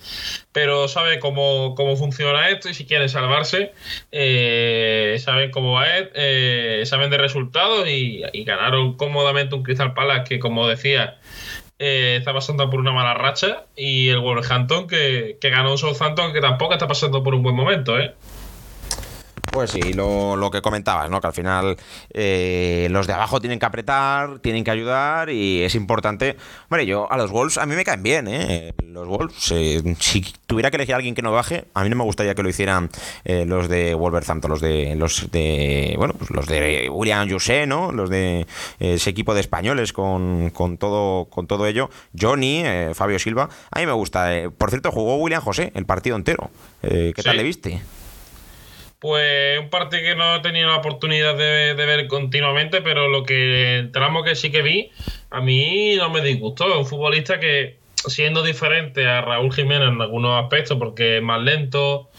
pero 0.54 0.88
sabe 0.88 1.20
cómo, 1.20 1.76
funciona 1.98 2.48
esto 2.48 2.70
y 2.70 2.74
si 2.74 2.86
quieren 2.86 3.10
salvarse, 3.10 3.74
eh, 4.14 5.18
saben 5.20 5.52
cómo 5.52 5.74
va, 5.74 5.86
eh, 5.90 6.84
saben 6.86 7.10
de 7.10 7.18
resultados 7.18 7.86
y, 7.90 8.22
ganaron 8.46 8.96
cómodamente 8.96 9.56
un 9.56 9.64
Crystal 9.64 9.94
Palace 9.94 10.24
que, 10.24 10.40
como 10.40 10.70
decía, 10.70 11.20
eh, 11.80 12.16
está 12.18 12.32
pasando 12.34 12.70
por 12.70 12.80
una 12.80 12.94
mala 12.94 13.14
racha 13.14 13.66
y 13.76 14.08
el 14.08 14.20
Wolverhampton 14.20 14.88
que, 14.88 15.38
que 15.42 15.50
ganó 15.50 15.72
un 15.72 15.78
Southampton 15.78 16.32
que 16.32 16.40
tampoco 16.40 16.74
está 16.74 16.88
pasando 16.88 17.24
por 17.24 17.36
un 17.36 17.44
buen 17.44 17.56
momento, 17.56 18.00
¿eh? 18.00 18.14
Pues 19.52 19.72
sí, 19.72 19.94
lo, 19.94 20.50
que 20.52 20.62
comentabas, 20.62 21.10
¿no? 21.10 21.22
Que 21.22 21.28
al 21.28 21.34
final 21.34 21.78
eh, 22.12 22.88
los 22.90 23.08
de 23.08 23.14
abajo 23.14 23.40
tienen 23.40 23.60
que 23.60 23.66
apretar, 23.66 24.40
tienen 24.40 24.64
que 24.64 24.72
ayudar 24.72 25.30
y 25.30 25.64
es 25.64 25.76
importante. 25.76 26.38
Hombre, 26.70 26.86
yo 26.86 27.12
a 27.12 27.18
los 27.18 27.30
Wolves 27.30 27.58
a 27.58 27.66
mí 27.66 27.76
me 27.76 27.84
caen 27.84 28.02
bien, 28.02 28.28
¿eh? 28.28 28.74
Los 28.88 29.08
Wolves, 29.08 29.52
eh, 29.52 29.96
si 30.00 30.26
tuviera 30.48 30.72
que 30.72 30.78
elegir 30.78 30.94
a 30.96 30.98
alguien 30.98 31.14
que 31.14 31.22
no 31.22 31.32
baje, 31.32 31.66
a 31.74 31.84
mí 31.84 31.90
no 31.90 31.96
me 31.96 32.04
gustaría 32.04 32.34
que 32.36 32.42
lo 32.42 32.50
hicieran 32.50 32.90
eh, 33.26 33.46
los 33.46 33.70
de 33.70 33.94
Wolverhampton, 33.94 34.50
los 34.50 34.62
de 34.62 34.96
los 34.96 35.30
de 35.32 35.94
bueno, 35.98 36.16
pues 36.16 36.32
los 36.32 36.48
de 36.48 36.90
William 36.90 37.30
José, 37.30 37.68
¿no? 37.68 37.92
Los 37.92 38.10
de 38.10 38.48
ese 38.80 39.10
equipo 39.10 39.36
de 39.36 39.42
españoles 39.42 39.94
con, 39.94 40.50
con 40.50 40.78
todo 40.78 41.26
con 41.26 41.48
todo 41.48 41.68
ello. 41.68 41.90
Johnny, 42.20 42.64
Fabio 42.94 43.20
Silva, 43.20 43.50
a 43.70 43.80
mí 43.80 43.86
me 43.86 43.94
gusta. 43.94 44.32
por 44.58 44.70
cierto, 44.70 44.92
jugó 44.92 45.18
William 45.18 45.42
José 45.42 45.72
el 45.76 45.86
partido 45.86 46.16
entero. 46.16 46.50
¿Qué 46.82 47.14
tal 47.24 47.38
le 47.38 47.44
viste? 47.44 47.82
Pues 49.04 49.60
un 49.60 49.70
partido 49.70 50.02
que 50.02 50.16
no 50.16 50.38
he 50.38 50.40
tenido 50.40 50.70
la 50.70 50.78
oportunidad 50.78 51.36
de, 51.36 51.74
ver 51.74 52.08
continuamente, 52.08 52.82
pero 52.82 53.10
lo 53.10 53.24
que 53.24 53.80
el 53.80 53.92
tramo 53.92 54.24
que 54.24 54.34
sí 54.34 54.50
que 54.50 54.62
vi, 54.62 54.92
a 55.30 55.42
mí 55.42 55.98
no 55.98 56.10
me 56.10 56.22
disgustó. 56.22 56.70
Es 56.70 56.78
un 56.78 56.86
futbolista 56.86 57.38
que, 57.38 57.80
siendo 57.96 58.44
diferente 58.44 59.06
a 59.06 59.20
Raúl 59.20 59.52
Jiménez 59.52 59.90
en 59.90 60.02
algunos 60.02 60.42
aspectos, 60.42 60.78
porque 60.80 61.18
es 61.18 61.22
más 61.22 61.42
lento, 61.42 62.12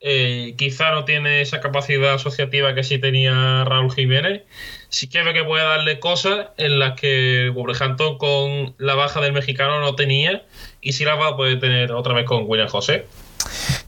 eh, 0.00 0.54
quizá 0.56 0.92
no 0.92 1.04
tiene 1.04 1.42
esa 1.42 1.60
capacidad 1.60 2.14
asociativa 2.14 2.74
que 2.74 2.82
sí 2.82 2.96
tenía 2.96 3.64
Raúl 3.64 3.92
Jiménez. 3.92 4.44
Sí 4.88 5.10
que 5.10 5.22
ve 5.22 5.34
que 5.34 5.44
puede 5.44 5.64
darle 5.64 6.00
cosas 6.00 6.46
en 6.56 6.78
las 6.78 6.98
que 6.98 7.50
Wolverhampton 7.52 8.16
con 8.16 8.74
la 8.78 8.94
baja 8.94 9.20
del 9.20 9.34
mexicano 9.34 9.80
no 9.80 9.96
tenía, 9.96 10.46
y 10.80 10.94
sí 10.94 11.04
la 11.04 11.14
va 11.14 11.28
a 11.28 11.36
poder 11.36 11.60
tener 11.60 11.92
otra 11.92 12.14
vez 12.14 12.24
con 12.24 12.44
William 12.46 12.68
José. 12.68 13.04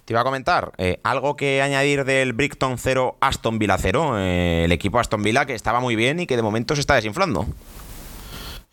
Te 0.04 0.12
iba 0.12 0.20
a 0.20 0.24
comentar, 0.24 0.72
eh, 0.76 1.00
algo 1.02 1.34
que 1.34 1.62
añadir 1.62 2.04
del 2.04 2.34
Brickton 2.34 2.76
0 2.76 3.16
Aston 3.20 3.58
Villa 3.58 3.78
0, 3.78 4.18
eh, 4.18 4.62
el 4.66 4.72
equipo 4.72 4.98
Aston 4.98 5.22
Villa 5.22 5.46
que 5.46 5.54
estaba 5.54 5.80
muy 5.80 5.96
bien 5.96 6.20
y 6.20 6.26
que 6.26 6.36
de 6.36 6.42
momento 6.42 6.74
se 6.74 6.82
está 6.82 6.94
desinflando. 6.94 7.46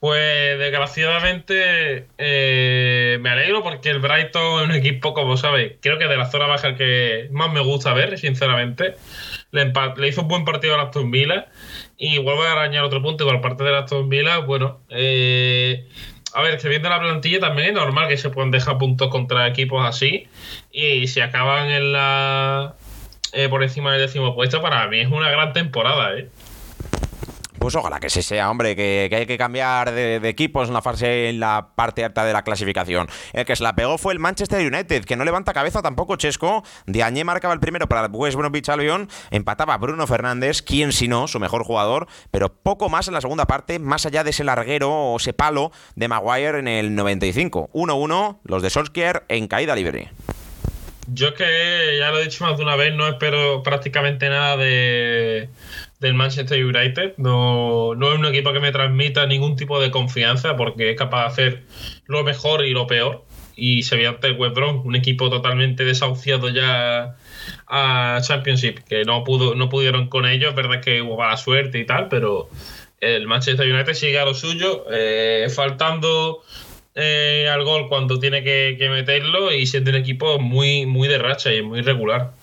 Pues 0.01 0.57
desgraciadamente 0.57 2.07
eh, 2.17 3.19
me 3.21 3.29
alegro 3.29 3.61
porque 3.61 3.91
el 3.91 4.00
Brighton 4.00 4.63
es 4.63 4.69
un 4.69 4.71
equipo, 4.71 5.13
como 5.13 5.38
sabes, 5.38 5.73
creo 5.79 6.00
que 6.00 6.07
de 6.07 6.17
la 6.17 6.25
zona 6.25 6.47
baja 6.47 6.75
que 6.75 7.29
más 7.31 7.53
me 7.53 7.59
gusta 7.59 7.93
ver, 7.93 8.17
sinceramente. 8.17 8.95
Le, 9.51 10.07
hizo 10.07 10.23
un 10.23 10.27
buen 10.27 10.43
partido 10.43 10.73
a 10.73 10.81
Aston 10.81 11.11
Villa 11.11 11.50
y 11.97 12.17
vuelvo 12.17 12.41
a 12.41 12.51
arañar 12.51 12.83
otro 12.83 13.03
punto 13.03 13.27
por 13.27 13.41
parte 13.41 13.63
de 13.63 13.77
Aston 13.77 14.09
Villa. 14.09 14.39
Bueno, 14.39 14.79
eh, 14.89 15.88
a 16.33 16.41
ver, 16.41 16.57
que 16.57 16.69
viendo 16.69 16.89
la 16.89 17.00
plantilla 17.00 17.39
también 17.39 17.69
es 17.69 17.73
normal 17.73 18.07
que 18.07 18.17
se 18.17 18.29
puedan 18.29 18.51
dejar 18.51 18.77
puntos 18.77 19.09
contra 19.09 19.47
equipos 19.47 19.85
así. 19.85 20.27
Y 20.71 21.07
si 21.07 21.21
acaban 21.21 21.69
en 21.69 21.91
la 21.91 22.75
eh, 23.33 23.47
por 23.50 23.63
encima 23.63 23.91
del 23.91 24.01
décimo 24.01 24.35
puesto, 24.35 24.61
para 24.61 24.88
mí 24.88 25.00
es 25.00 25.09
una 25.09 25.29
gran 25.29 25.53
temporada, 25.53 26.17
¿eh? 26.17 26.29
Pues 27.62 27.75
ojalá 27.75 28.00
que 28.00 28.10
se 28.10 28.24
sea, 28.24 28.50
hombre, 28.50 28.75
que, 28.75 29.08
hay 29.13 29.27
que 29.27 29.38
cambiar 29.38 29.91
de, 29.91 30.15
equipos 30.27 30.68
en 30.68 30.74
la 30.74 30.82
fase, 30.82 31.30
en 31.30 31.39
la 31.39 31.75
parte 31.75 32.03
alta 32.03 32.25
de 32.25 32.34
la 32.34 32.41
clasificación. 32.41 33.08
El 33.34 33.46
que 33.46 33.56
se 33.56 33.62
la 33.62 33.75
pegó 33.75 34.00
fue 34.00 34.13
el 34.13 34.20
Manchester 34.20 34.65
United, 34.65 35.06
que 35.06 35.15
no 35.15 35.24
levanta 35.25 35.53
cabeza 35.53 35.84
tampoco 35.84 36.15
Chesco. 36.15 36.63
Diagne 36.88 37.24
marcaba 37.24 37.53
el 37.53 37.60
primero 37.60 37.88
para 37.88 38.08
el 38.08 38.12
West 38.12 38.36
Bromwich 38.36 38.68
Albion, 38.68 39.10
empataba 39.30 39.77
Bruno 39.77 40.08
Fernández, 40.08 40.63
quien 40.63 40.91
si 40.91 41.08
no, 41.08 41.27
su 41.27 41.39
mejor 41.39 41.63
jugador, 41.63 42.08
pero 42.32 42.51
poco 42.51 42.89
más 42.89 43.08
en 43.08 43.13
la 43.13 43.22
segunda 43.22 43.46
parte, 43.46 43.77
más 43.77 44.08
allá 44.08 44.24
de 44.24 44.32
ese 44.32 44.44
larguero 44.44 44.91
o 44.91 45.18
ese 45.18 45.34
palo 45.34 45.72
de 45.96 46.08
Maguire 46.08 46.58
en 46.58 46.68
el 46.68 46.96
95. 46.96 47.70
1-1, 47.74 48.39
los 48.44 48.63
de 48.63 48.72
Solskjaer 48.72 49.24
en 49.27 49.48
caída 49.48 49.75
libre. 49.75 50.10
Yo 51.08 51.29
es 51.29 51.34
que 51.34 51.98
ya 52.00 52.12
lo 52.12 52.20
he 52.20 52.24
dicho 52.24 52.43
más 52.43 52.58
de 52.58 52.63
una 52.63 52.75
vez, 52.75 52.93
no 52.93 53.08
espero 53.08 53.63
prácticamente 53.63 54.29
nada 54.29 54.58
de 54.58 55.50
del 56.01 56.15
Manchester 56.15 56.65
United. 56.65 57.13
No, 57.17 57.96
no 57.96 58.12
es 58.12 58.20
un 58.20 58.25
equipo 58.25 58.51
que 58.51 58.60
me 58.60 58.72
transmita 58.72 59.25
ningún 59.27 59.55
tipo 59.55 59.79
de 59.79 59.91
confianza 59.91 60.58
porque 60.58 60.89
es 60.91 60.98
capaz 60.98 61.22
de 61.22 61.27
hacer 61.27 61.63
lo 62.08 62.24
mejor 62.24 62.65
y 62.65 62.72
lo 62.72 62.88
peor. 62.88 63.24
Y 63.55 63.84
se 63.84 63.96
ve 63.96 64.08
ante 64.08 64.27
el 64.27 64.38
West 64.38 64.58
un 64.58 64.96
equipo 64.96 65.29
totalmente 65.29 65.86
desahuciado 65.86 66.50
ya 66.50 67.15
a 67.67 68.20
Championship, 68.22 68.79
que 68.79 69.05
no 69.05 69.24
pudo, 69.24 69.55
no 69.55 69.70
pudieron 69.70 70.08
con 70.08 70.25
ellos, 70.25 70.50
es 70.50 70.55
verdad 70.55 70.81
que 70.81 71.01
hubo 71.01 71.17
mala 71.17 71.38
suerte 71.38 71.77
y 71.77 71.86
tal, 71.86 72.08
pero 72.08 72.50
el 73.00 73.27
Manchester 73.27 73.72
United 73.72 73.93
sigue 73.93 74.20
a 74.20 74.25
lo 74.25 74.34
suyo, 74.34 74.86
eh, 74.91 75.48
faltando 75.53 76.41
eh, 76.95 77.48
al 77.51 77.63
gol 77.63 77.88
cuando 77.89 78.19
tiene 78.19 78.43
que, 78.43 78.75
que, 78.77 78.89
meterlo 78.89 79.51
y 79.51 79.65
siendo 79.65 79.91
un 79.91 79.98
equipo 79.98 80.39
muy, 80.39 80.86
muy 80.86 81.07
de 81.07 81.17
racha 81.17 81.53
y 81.53 81.62
muy 81.62 81.81
regular. 81.81 82.33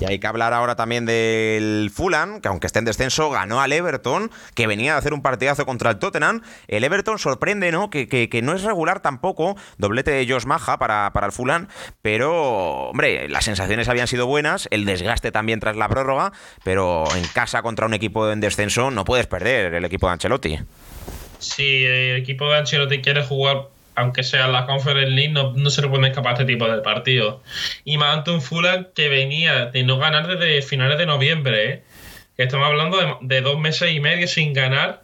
Y 0.00 0.04
hay 0.06 0.18
que 0.18 0.26
hablar 0.26 0.52
ahora 0.52 0.74
también 0.74 1.06
del 1.06 1.90
Fulham, 1.94 2.40
que 2.40 2.48
aunque 2.48 2.66
esté 2.66 2.80
en 2.80 2.84
descenso, 2.84 3.30
ganó 3.30 3.60
al 3.60 3.72
Everton, 3.72 4.30
que 4.54 4.66
venía 4.66 4.94
a 4.94 4.98
hacer 4.98 5.14
un 5.14 5.22
partidazo 5.22 5.66
contra 5.66 5.90
el 5.90 5.98
Tottenham. 5.98 6.42
El 6.66 6.82
Everton 6.82 7.18
sorprende, 7.18 7.70
¿no? 7.70 7.90
Que, 7.90 8.40
no 8.42 8.54
es 8.54 8.62
regular 8.62 9.00
tampoco, 9.00 9.56
doblete 9.78 10.10
de 10.10 10.26
Josh 10.28 10.46
Maja 10.46 10.78
para, 10.78 11.12
para 11.12 11.26
el 11.26 11.32
Fulham, 11.32 11.68
pero, 12.02 12.90
hombre, 12.90 13.28
las 13.28 13.44
sensaciones 13.44 13.88
habían 13.88 14.08
sido 14.08 14.26
buenas, 14.26 14.68
el 14.70 14.84
desgaste 14.84 15.30
también 15.30 15.60
tras 15.60 15.76
la 15.76 15.88
prórroga, 15.88 16.32
pero 16.64 17.04
en 17.14 17.24
casa 17.28 17.62
contra 17.62 17.86
un 17.86 17.94
equipo 17.94 18.30
en 18.30 18.40
descenso 18.40 18.90
no 18.90 19.04
puedes 19.04 19.26
perder 19.26 19.74
el 19.74 19.84
equipo 19.84 20.08
de 20.08 20.14
Ancelotti. 20.14 20.58
Si 21.38 21.84
el 21.84 22.16
equipo 22.16 22.48
de 22.48 22.58
Ancelotti 22.58 23.00
quiere 23.00 23.22
jugar 23.22 23.68
aunque 23.94 24.22
sea 24.22 24.48
la 24.48 24.66
Conference 24.66 25.10
League, 25.10 25.32
no, 25.32 25.70
se 25.70 25.82
le 25.82 25.88
puede 25.88 26.08
escapar 26.08 26.32
este 26.32 26.44
tipo 26.44 26.68
de 26.68 26.80
partidos. 26.82 27.40
Y 27.84 27.98
más 27.98 28.18
ante 28.18 28.30
un 28.30 28.42
Fulham 28.42 28.88
que 28.94 29.08
venía 29.08 29.66
de 29.66 29.82
no 29.84 29.98
ganar 29.98 30.26
desde 30.26 30.62
finales 30.62 30.98
de 30.98 31.06
noviembre, 31.06 31.70
¿eh? 31.70 31.82
que 32.36 32.44
estamos 32.44 32.66
hablando 32.66 33.18
de, 33.20 33.40
dos 33.40 33.58
meses 33.58 33.92
y 33.92 34.00
medio 34.00 34.26
sin 34.26 34.52
ganar. 34.52 35.02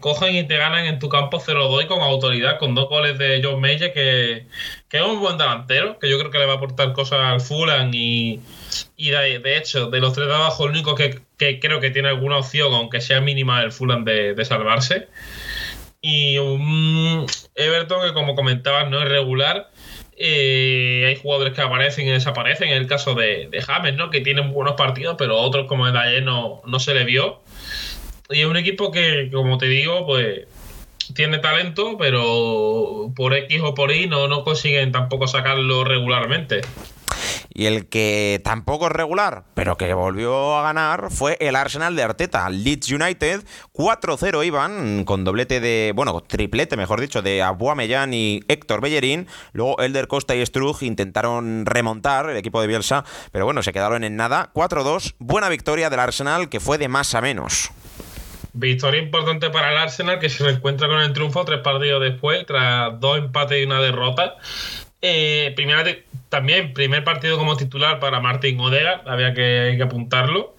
Cogen 0.00 0.36
y 0.36 0.46
te 0.46 0.56
ganan 0.56 0.84
en 0.84 1.00
tu 1.00 1.08
campo 1.08 1.40
0-2 1.40 1.88
con 1.88 2.00
autoridad, 2.02 2.58
con 2.60 2.76
dos 2.76 2.88
goles 2.88 3.18
de 3.18 3.40
John 3.42 3.60
Meyer, 3.60 3.92
que, 3.92 4.46
es 4.92 5.02
un 5.02 5.18
buen 5.18 5.38
delantero, 5.38 5.98
que 5.98 6.08
yo 6.08 6.20
creo 6.20 6.30
que 6.30 6.38
le 6.38 6.46
va 6.46 6.52
a 6.52 6.56
aportar 6.56 6.92
cosas 6.92 7.18
al 7.20 7.40
Fulham. 7.40 7.90
Y, 7.92 8.40
de, 8.96 9.56
hecho, 9.56 9.90
de 9.90 9.98
los 9.98 10.12
tres 10.12 10.28
de 10.28 10.34
abajo, 10.34 10.66
el 10.66 10.70
único 10.70 10.94
que, 10.94 11.20
creo 11.36 11.80
que 11.80 11.90
tiene 11.90 12.10
alguna 12.10 12.36
opción, 12.36 12.72
aunque 12.74 13.00
sea 13.00 13.20
mínima, 13.20 13.60
el 13.60 13.72
Fulham 13.72 14.04
de, 14.04 14.34
de 14.34 14.44
salvarse 14.44 15.08
y 16.00 16.38
un 16.38 17.26
Everton 17.54 18.06
que 18.06 18.14
como 18.14 18.34
comentabas 18.34 18.88
no 18.90 19.02
es 19.02 19.08
regular. 19.08 19.70
Eh, 20.16 21.04
hay 21.06 21.16
jugadores 21.16 21.54
que 21.54 21.60
aparecen 21.60 22.06
y 22.06 22.10
desaparecen. 22.10 22.68
En 22.68 22.76
el 22.76 22.86
caso 22.86 23.14
de, 23.14 23.48
de 23.50 23.62
James, 23.62 23.94
¿no? 23.94 24.10
Que 24.10 24.20
tienen 24.20 24.52
buenos 24.52 24.74
partidos, 24.74 25.16
pero 25.18 25.38
otros 25.38 25.66
como 25.66 25.86
el 25.86 25.92
de 25.92 25.98
ayer 25.98 26.22
no, 26.22 26.60
no 26.66 26.80
se 26.80 26.94
le 26.94 27.04
vio. 27.04 27.40
Y 28.30 28.40
es 28.40 28.46
un 28.46 28.56
equipo 28.56 28.90
que, 28.90 29.30
como 29.32 29.58
te 29.58 29.66
digo, 29.66 30.06
pues 30.06 30.46
tiene 31.14 31.38
talento, 31.38 31.96
pero 31.98 33.12
por 33.16 33.34
X 33.34 33.60
o 33.62 33.74
por 33.74 33.92
Y 33.92 34.06
no, 34.06 34.28
no 34.28 34.44
consiguen 34.44 34.92
tampoco 34.92 35.26
sacarlo 35.26 35.84
regularmente. 35.84 36.60
Y 37.58 37.66
el 37.66 37.88
que 37.88 38.40
tampoco 38.44 38.86
es 38.86 38.92
regular, 38.92 39.42
pero 39.54 39.76
que 39.76 39.92
volvió 39.92 40.56
a 40.56 40.62
ganar, 40.62 41.10
fue 41.10 41.36
el 41.40 41.56
Arsenal 41.56 41.96
de 41.96 42.04
Arteta. 42.04 42.48
Leeds 42.48 42.92
United, 42.92 43.42
4-0 43.72 44.46
iban, 44.46 45.02
con 45.02 45.24
doblete 45.24 45.58
de, 45.58 45.92
bueno, 45.92 46.20
triplete, 46.20 46.76
mejor 46.76 47.00
dicho, 47.00 47.20
de 47.20 47.42
Abuamellán 47.42 48.14
y 48.14 48.44
Héctor 48.46 48.80
Bellerín. 48.80 49.26
Luego 49.54 49.80
Elder 49.80 50.06
Costa 50.06 50.36
y 50.36 50.46
Strug 50.46 50.84
intentaron 50.84 51.66
remontar 51.66 52.30
el 52.30 52.36
equipo 52.36 52.60
de 52.60 52.68
Bielsa, 52.68 53.04
pero 53.32 53.44
bueno, 53.44 53.64
se 53.64 53.72
quedaron 53.72 54.04
en 54.04 54.14
nada. 54.14 54.52
4-2, 54.54 55.16
buena 55.18 55.48
victoria 55.48 55.90
del 55.90 55.98
Arsenal, 55.98 56.50
que 56.50 56.60
fue 56.60 56.78
de 56.78 56.86
más 56.86 57.16
a 57.16 57.20
menos. 57.20 57.72
Victoria 58.52 59.02
importante 59.02 59.50
para 59.50 59.72
el 59.72 59.78
Arsenal 59.78 60.20
que 60.20 60.30
se 60.30 60.44
reencuentra 60.44 60.86
con 60.86 61.00
el 61.00 61.12
triunfo 61.12 61.44
tres 61.44 61.60
partidos 61.62 62.02
después, 62.02 62.46
tras 62.46 63.00
dos 63.00 63.18
empates 63.18 63.60
y 63.60 63.64
una 63.64 63.80
derrota. 63.80 64.36
Eh, 65.00 65.52
primera 65.54 65.84
también 66.28 66.74
primer 66.74 67.04
partido 67.04 67.38
como 67.38 67.56
titular 67.56 68.00
para 68.00 68.20
Martín 68.20 68.60
Odega, 68.60 69.02
había 69.06 69.32
que, 69.34 69.78
apuntarlo. 69.82 70.56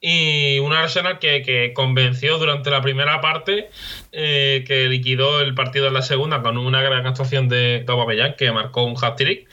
Y 0.00 0.58
un 0.60 0.72
Arsenal 0.72 1.18
que, 1.18 1.72
convenció 1.74 2.38
durante 2.38 2.70
la 2.70 2.82
primera 2.82 3.20
parte, 3.20 3.70
eh, 4.12 4.64
que 4.66 4.88
liquidó 4.88 5.40
el 5.40 5.54
partido 5.54 5.88
en 5.88 5.94
la 5.94 6.02
segunda 6.02 6.42
con 6.42 6.58
una 6.58 6.82
gran 6.82 7.06
actuación 7.06 7.48
de 7.48 7.84
Aubameyang, 7.86 8.36
que 8.36 8.52
marcó 8.52 8.84
un 8.84 8.96
hat-trick. 9.00 9.48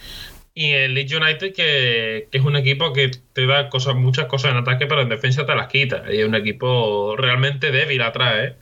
y 0.53 0.71
el 0.73 0.95
Leeds 0.95 1.13
United, 1.13 1.53
que, 1.53 2.27
es 2.31 2.41
un 2.41 2.55
equipo 2.55 2.93
que 2.93 3.11
te 3.33 3.45
da 3.45 3.69
cosas, 3.69 3.95
muchas 3.95 4.25
cosas 4.25 4.51
en 4.51 4.57
ataque, 4.57 4.87
pero 4.87 5.01
en 5.01 5.09
defensa 5.09 5.45
te 5.45 5.55
las 5.55 5.67
quita. 5.67 6.03
Y 6.11 6.19
es 6.21 6.27
un 6.27 6.35
equipo 6.35 7.15
realmente 7.17 7.71
débil 7.71 8.01
atrás, 8.01 8.35
¿eh? 8.37 8.55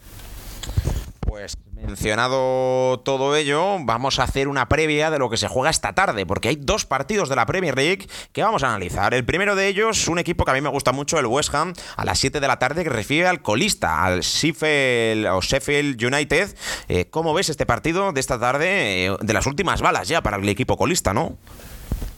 Pues 1.35 1.57
mencionado 1.73 3.01
todo 3.01 3.35
ello, 3.35 3.75
vamos 3.81 4.19
a 4.19 4.23
hacer 4.23 4.47
una 4.47 4.69
previa 4.69 5.11
de 5.11 5.19
lo 5.19 5.29
que 5.29 5.35
se 5.35 5.49
juega 5.49 5.69
esta 5.69 5.91
tarde, 5.91 6.25
porque 6.25 6.47
hay 6.47 6.55
dos 6.55 6.85
partidos 6.85 7.27
de 7.27 7.35
la 7.35 7.45
Premier 7.45 7.75
League 7.75 8.07
que 8.31 8.41
vamos 8.41 8.63
a 8.63 8.69
analizar. 8.69 9.13
El 9.13 9.25
primero 9.25 9.53
de 9.57 9.67
ellos, 9.67 10.07
un 10.07 10.17
equipo 10.17 10.45
que 10.45 10.51
a 10.51 10.53
mí 10.53 10.61
me 10.61 10.69
gusta 10.69 10.93
mucho, 10.93 11.19
el 11.19 11.25
West 11.25 11.53
Ham, 11.53 11.73
a 11.97 12.05
las 12.05 12.19
7 12.19 12.39
de 12.39 12.47
la 12.47 12.57
tarde, 12.57 12.85
que 12.85 12.89
recibe 12.89 13.27
al 13.27 13.41
colista, 13.41 14.05
al 14.05 14.21
Sheffield, 14.21 15.27
o 15.27 15.41
Sheffield 15.41 16.01
United. 16.01 16.55
Eh, 16.87 17.07
¿Cómo 17.09 17.33
ves 17.33 17.49
este 17.49 17.65
partido 17.65 18.13
de 18.13 18.21
esta 18.21 18.39
tarde? 18.39 19.07
Eh, 19.07 19.17
de 19.19 19.33
las 19.33 19.45
últimas 19.45 19.81
balas 19.81 20.07
ya 20.07 20.23
para 20.23 20.37
el 20.37 20.47
equipo 20.47 20.77
colista, 20.77 21.13
¿no? 21.13 21.37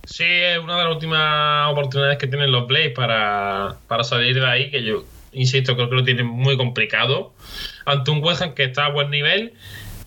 Sí, 0.03 0.25
es 0.25 0.59
una 0.59 0.77
de 0.77 0.83
las 0.83 0.93
últimas 0.93 1.71
oportunidades 1.71 2.19
que 2.19 2.27
tienen 2.27 2.51
los 2.51 2.67
Blaze 2.67 2.91
para, 2.91 3.77
salir 4.03 4.35
de 4.35 4.47
ahí, 4.47 4.69
que 4.69 4.83
yo 4.83 5.05
insisto, 5.37 5.75
creo 5.75 5.89
que 5.89 5.95
lo 5.95 6.03
tienen 6.03 6.25
muy 6.25 6.57
complicado. 6.57 7.33
Ante 7.85 8.11
un 8.11 8.23
West 8.23 8.43
que 8.55 8.63
está 8.63 8.85
a 8.85 8.89
buen 8.89 9.09
nivel, 9.09 9.53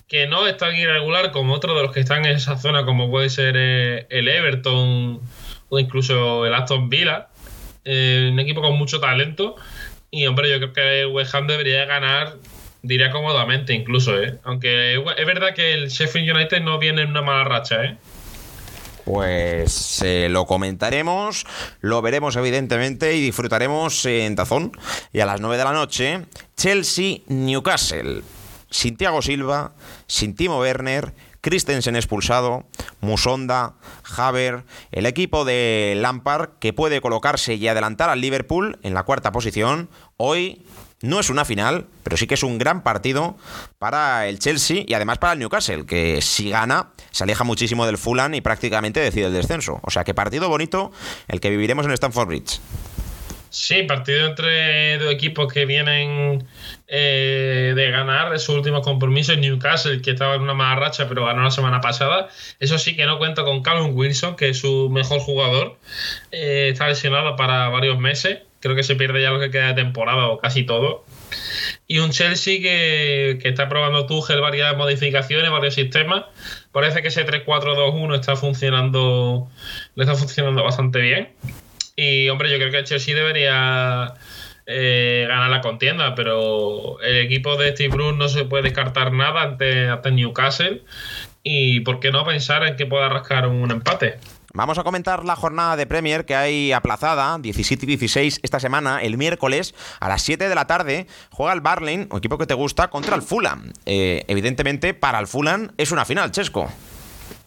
que 0.09 0.27
no 0.27 0.47
es 0.47 0.57
tan 0.57 0.75
irregular 0.75 1.31
como 1.31 1.55
otros 1.55 1.77
de 1.77 1.83
los 1.83 1.93
que 1.93 2.01
están 2.01 2.25
en 2.27 2.33
esa 2.37 2.59
zona, 2.59 2.85
como 2.85 3.11
puede 3.11 3.31
ser 3.31 3.55
eh, 3.57 4.07
el 4.11 4.29
Everton 4.29 5.21
o 5.69 5.79
incluso 5.79 6.45
el 6.47 6.55
Aston 6.55 6.91
Villa. 6.91 7.29
Eh, 7.85 8.29
un 8.33 8.39
equipo 8.41 8.61
con 8.61 8.77
mucho 8.77 9.01
talento. 9.01 9.57
Y 10.11 10.27
hombre, 10.27 10.51
yo 10.51 10.59
creo 10.59 10.73
que 10.73 11.01
el 11.03 11.07
West 11.07 11.35
Ham 11.35 11.47
debería 11.47 11.85
ganar, 11.85 12.35
diría 12.83 13.11
cómodamente 13.11 13.73
incluso, 13.73 14.21
¿eh? 14.21 14.39
Aunque 14.43 14.95
es 14.95 15.27
verdad 15.27 15.55
que 15.55 15.73
el 15.73 15.89
Sheffield 15.89 16.37
United 16.37 16.61
no 16.61 16.79
viene 16.79 17.03
en 17.03 17.11
una 17.11 17.23
mala 17.23 17.45
racha, 17.45 17.85
¿eh? 17.85 17.97
Pues 19.13 20.03
eh, 20.03 20.29
lo 20.31 20.47
comentaremos, 20.47 21.45
lo 21.81 22.01
veremos 22.01 22.37
evidentemente 22.37 23.17
y 23.17 23.21
disfrutaremos 23.21 24.05
en 24.07 24.37
Tazón. 24.37 24.71
Y 25.13 25.19
a 25.19 25.27
las 25.27 25.41
9 25.41 25.59
de 25.59 25.65
la 25.65 25.73
noche, 25.73 26.27
Chelsea-Newcastle. 26.57 28.23
Sin 28.71 28.97
Silva, 29.23 29.73
sin 30.07 30.37
Timo 30.37 30.61
Werner, 30.61 31.13
Christensen 31.41 31.97
expulsado, 31.97 32.67
Musonda, 33.01 33.75
Haver, 34.17 34.63
el 34.93 35.07
equipo 35.07 35.45
de 35.45 35.95
Lampard 35.97 36.51
que 36.61 36.73
puede 36.73 37.01
colocarse 37.01 37.55
y 37.55 37.67
adelantar 37.67 38.11
al 38.11 38.21
Liverpool 38.21 38.79
en 38.85 38.95
la 38.95 39.03
cuarta 39.03 39.33
posición. 39.33 39.91
Hoy 40.19 40.65
no 41.03 41.19
es 41.19 41.31
una 41.31 41.45
final, 41.45 41.87
pero 42.03 42.17
sí 42.17 42.27
que 42.27 42.35
es 42.35 42.43
un 42.43 42.59
gran 42.59 42.83
partido 42.83 43.37
para 43.79 44.27
el 44.27 44.39
Chelsea 44.39 44.85
y 44.87 44.95
además 44.95 45.19
para 45.19 45.33
el 45.33 45.39
Newcastle, 45.39 45.87
que 45.87 46.21
si 46.21 46.51
gana 46.51 46.91
se 47.11 47.25
aleja 47.25 47.45
muchísimo 47.45 47.87
del 47.87 47.99
Fulham 47.99 48.35
y 48.35 48.41
prácticamente 48.41 49.01
decide 49.01 49.27
el 49.27 49.33
descenso. 49.33 49.81
O 49.83 49.91
sea 49.91 50.05
que 50.05 50.15
partido 50.15 50.49
bonito 50.49 50.93
el 51.29 51.41
que 51.41 51.51
viviremos 51.51 51.87
en 51.87 51.93
Stamford 51.93 52.29
Bridge. 52.29 52.61
Sí, 53.51 53.83
partido 53.83 54.29
entre 54.29 54.99
dos 54.99 55.13
equipos 55.13 55.53
que 55.53 55.67
vienen 55.67 56.47
eh, 56.87 57.73
de 57.75 57.91
ganar 57.91 58.31
de 58.31 58.39
su 58.39 58.53
último 58.55 58.81
compromiso. 58.81 59.33
El 59.33 59.41
Newcastle, 59.41 60.01
que 60.03 60.13
estaba 60.13 60.37
en 60.37 60.43
una 60.43 60.55
mala 60.55 60.77
racha, 60.77 61.09
pero 61.09 61.25
ganó 61.25 61.43
la 61.43 61.51
semana 61.51 61.81
pasada. 61.81 62.29
Eso 62.61 62.79
sí 62.79 62.95
que 62.95 63.07
no 63.07 63.19
cuenta 63.19 63.43
con 63.43 63.63
Callum 63.63 63.97
Wilson, 63.97 64.37
que 64.37 64.51
es 64.51 64.59
su 64.59 64.89
mejor 64.89 65.19
jugador. 65.19 65.79
Eh, 66.31 66.69
está 66.73 66.87
lesionado 66.87 67.35
para 67.35 67.69
varios 67.71 67.99
meses. 67.99 68.39
Creo 68.61 68.77
que 68.77 68.83
se 68.83 68.95
pierde 68.95 69.23
ya 69.23 69.31
lo 69.31 69.41
que 69.41 69.51
queda 69.51 69.69
de 69.69 69.75
temporada 69.75 70.29
o 70.29 70.39
casi 70.39 70.65
todo. 70.65 71.05
Y 71.87 71.99
un 71.99 72.11
Chelsea 72.11 72.61
que, 72.61 73.39
está 73.43 73.69
probando 73.69 74.07
Tuchel 74.07 74.41
varias 74.41 74.77
modificaciones, 74.77 75.51
varios 75.51 75.75
sistemas. 75.75 76.25
Parece 76.71 77.03
que 77.03 77.09
ese 77.09 77.27
3-4-2-1 77.27 78.15
está 78.15 78.37
funcionando, 78.37 79.51
le 79.95 80.05
está 80.05 80.15
funcionando 80.15 80.63
bastante 80.63 81.01
bien. 81.01 81.31
Y 81.97 82.29
hombre, 82.29 82.51
yo 82.51 82.59
creo 82.59 82.71
que 82.71 82.79
el 82.79 82.85
Chelsea 82.85 83.15
debería 83.15 84.15
eh, 84.67 85.25
ganar 85.27 85.51
la 85.51 85.63
contienda, 85.63 86.15
pero 86.15 87.01
el 87.01 87.17
equipo 87.19 87.57
de 87.57 87.73
Steve 87.73 87.95
Bruce 87.95 88.17
no 88.17 88.29
se 88.29 88.45
puede 88.45 88.65
descartar 88.65 89.13
nada 89.13 89.43
ante, 89.43 89.89
ante 89.89 90.11
Newcastle. 90.11 90.83
Y 91.43 91.81
por 91.81 92.01
qué 92.01 92.11
no 92.13 92.25
pensar 92.27 92.65
en 92.67 92.77
que 92.77 92.87
pueda 92.87 93.09
rascar 93.09 93.49
un 93.49 93.71
empate. 93.71 94.19
Vamos 94.53 94.79
a 94.79 94.83
comentar 94.83 95.25
la 95.25 95.37
jornada 95.37 95.77
de 95.77 95.87
Premier 95.87 96.25
que 96.25 96.35
hay 96.35 96.73
aplazada, 96.73 97.39
17 97.39 97.87
y 97.87 97.89
16 97.91 98.41
esta 98.43 98.59
semana, 98.59 99.01
el 99.01 99.17
miércoles 99.17 99.77
a 100.01 100.09
las 100.09 100.23
7 100.23 100.49
de 100.49 100.55
la 100.57 100.67
tarde, 100.67 101.07
juega 101.31 101.53
el 101.53 101.61
Barley, 101.61 102.09
un 102.11 102.19
equipo 102.19 102.37
que 102.37 102.47
te 102.47 102.55
gusta, 102.55 102.89
contra 102.89 103.15
el 103.15 103.23
Fulham. 103.23 103.73
Eh, 103.87 104.25
evidentemente, 104.27 104.93
para 104.93 105.21
el 105.21 105.29
Fulham 105.29 105.71
es 105.77 105.93
una 105.93 106.05
final, 106.05 106.33
Chesco. 106.33 106.69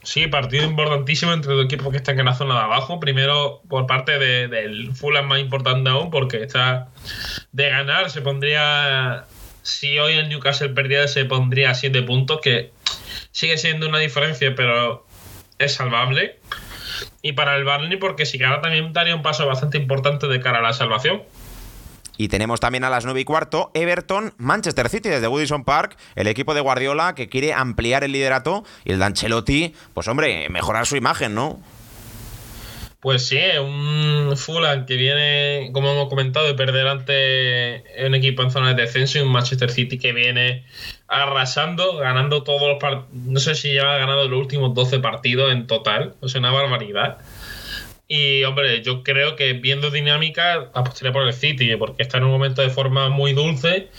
Sí, 0.02 0.28
partido 0.28 0.64
importantísimo 0.64 1.34
entre 1.34 1.54
dos 1.54 1.66
equipos 1.66 1.92
que 1.92 1.98
están 1.98 2.18
en 2.20 2.26
la 2.26 2.36
zona 2.36 2.56
de 2.56 2.62
abajo. 2.62 3.02
Primero, 3.02 3.62
por 3.68 3.86
parte 3.86 4.18
del 4.18 4.94
Fulham 4.96 5.28
más 5.28 5.40
importante 5.40 5.90
aún, 5.90 6.10
porque 6.10 6.42
está 6.42 6.88
de 7.52 7.70
ganar, 7.70 8.12
se 8.12 8.22
pondría. 8.22 9.26
Si 9.62 10.00
hoy 10.00 10.14
el 10.14 10.30
Newcastle 10.30 10.70
perdiera, 10.70 11.08
se 11.10 11.26
pondría 11.26 11.72
a 11.72 11.74
7 11.74 12.02
puntos, 12.04 12.40
que 12.42 12.72
sigue 13.32 13.58
siendo 13.58 13.90
una 13.90 14.00
diferencia, 14.00 14.56
pero 14.56 15.06
es 15.58 15.74
salvable 15.74 16.40
y 17.22 17.34
para 17.34 17.56
el 17.56 17.64
Barney 17.64 17.98
porque 17.98 18.26
si 18.26 18.38
gana 18.38 18.62
también 18.62 18.94
daría 18.94 19.16
un 19.16 19.22
paso 19.22 19.46
bastante 19.48 19.78
importante 19.78 20.28
de 20.28 20.40
cara 20.40 20.60
a 20.60 20.62
la 20.62 20.74
salvación. 20.74 21.22
Y 22.16 22.28
tenemos 22.28 22.60
también 22.60 22.84
a 22.84 22.90
las 22.90 23.06
9 23.06 23.22
y 23.22 23.26
cuarto 23.26 23.72
Everton, 23.74 24.34
Manchester 24.38 24.90
City 24.90 25.10
desde 25.10 25.28
Woodison 25.28 25.64
Park, 25.64 25.98
el 26.16 26.28
equipo 26.28 26.54
de 26.54 26.62
Guardiola 26.62 27.16
que 27.16 27.28
quiere 27.28 27.54
ampliar 27.54 28.04
el 28.04 28.12
liderato 28.12 28.64
y 28.86 28.92
el 28.92 29.00
de 29.00 29.06
Ancelotti, 29.06 29.74
pues 29.94 30.08
hombre, 30.08 30.48
mejorar 30.50 30.86
su 30.86 30.96
imagen, 30.96 31.34
¿no? 31.34 31.60
Pues 33.04 33.28
sí, 33.28 33.38
un 33.60 34.34
Fulham 34.38 34.86
que 34.86 34.96
viene, 34.96 35.72
como 35.74 35.92
hemos 35.92 36.08
comentado, 36.08 36.48
de 36.48 36.54
perder 36.54 36.88
ante 36.88 37.84
un 38.08 38.16
equipo 38.16 38.44
en 38.44 38.50
zona 38.50 38.74
de 38.74 38.82
descenso 38.82 39.18
y 39.18 39.22
un 39.24 39.28
Manchester 39.28 39.70
City 39.70 39.98
que 39.98 40.14
viene 40.14 40.64
arrasando, 41.10 41.98
ganando 41.98 42.44
todos 42.44 42.66
los 42.66 42.80
partidos. 42.80 43.10
No 43.12 43.42
sé 43.42 43.56
si 43.56 43.78
ha 43.78 43.98
ganado 43.98 44.30
los 44.30 44.40
últimos 44.40 44.74
12 44.74 45.00
partidos 45.00 45.52
en 45.52 45.68
total, 45.68 46.16
o 46.22 46.30
sea, 46.30 46.40
una 46.40 46.52
barbaridad. 46.52 47.18
Y 48.08 48.46
hombre, 48.46 48.82
yo 48.84 49.04
creo 49.04 49.36
que 49.36 49.52
viendo 49.52 49.92
dinámica 49.92 50.70
apostaría 50.74 51.12
por 51.12 51.28
el 51.28 51.34
City, 51.34 51.76
porque 51.76 52.04
está 52.04 52.20
en 52.20 52.24
un 52.24 52.32
momento 52.32 52.62
de 52.62 52.70
forma 52.70 53.10
muy 53.10 53.34
dulce 53.34 53.90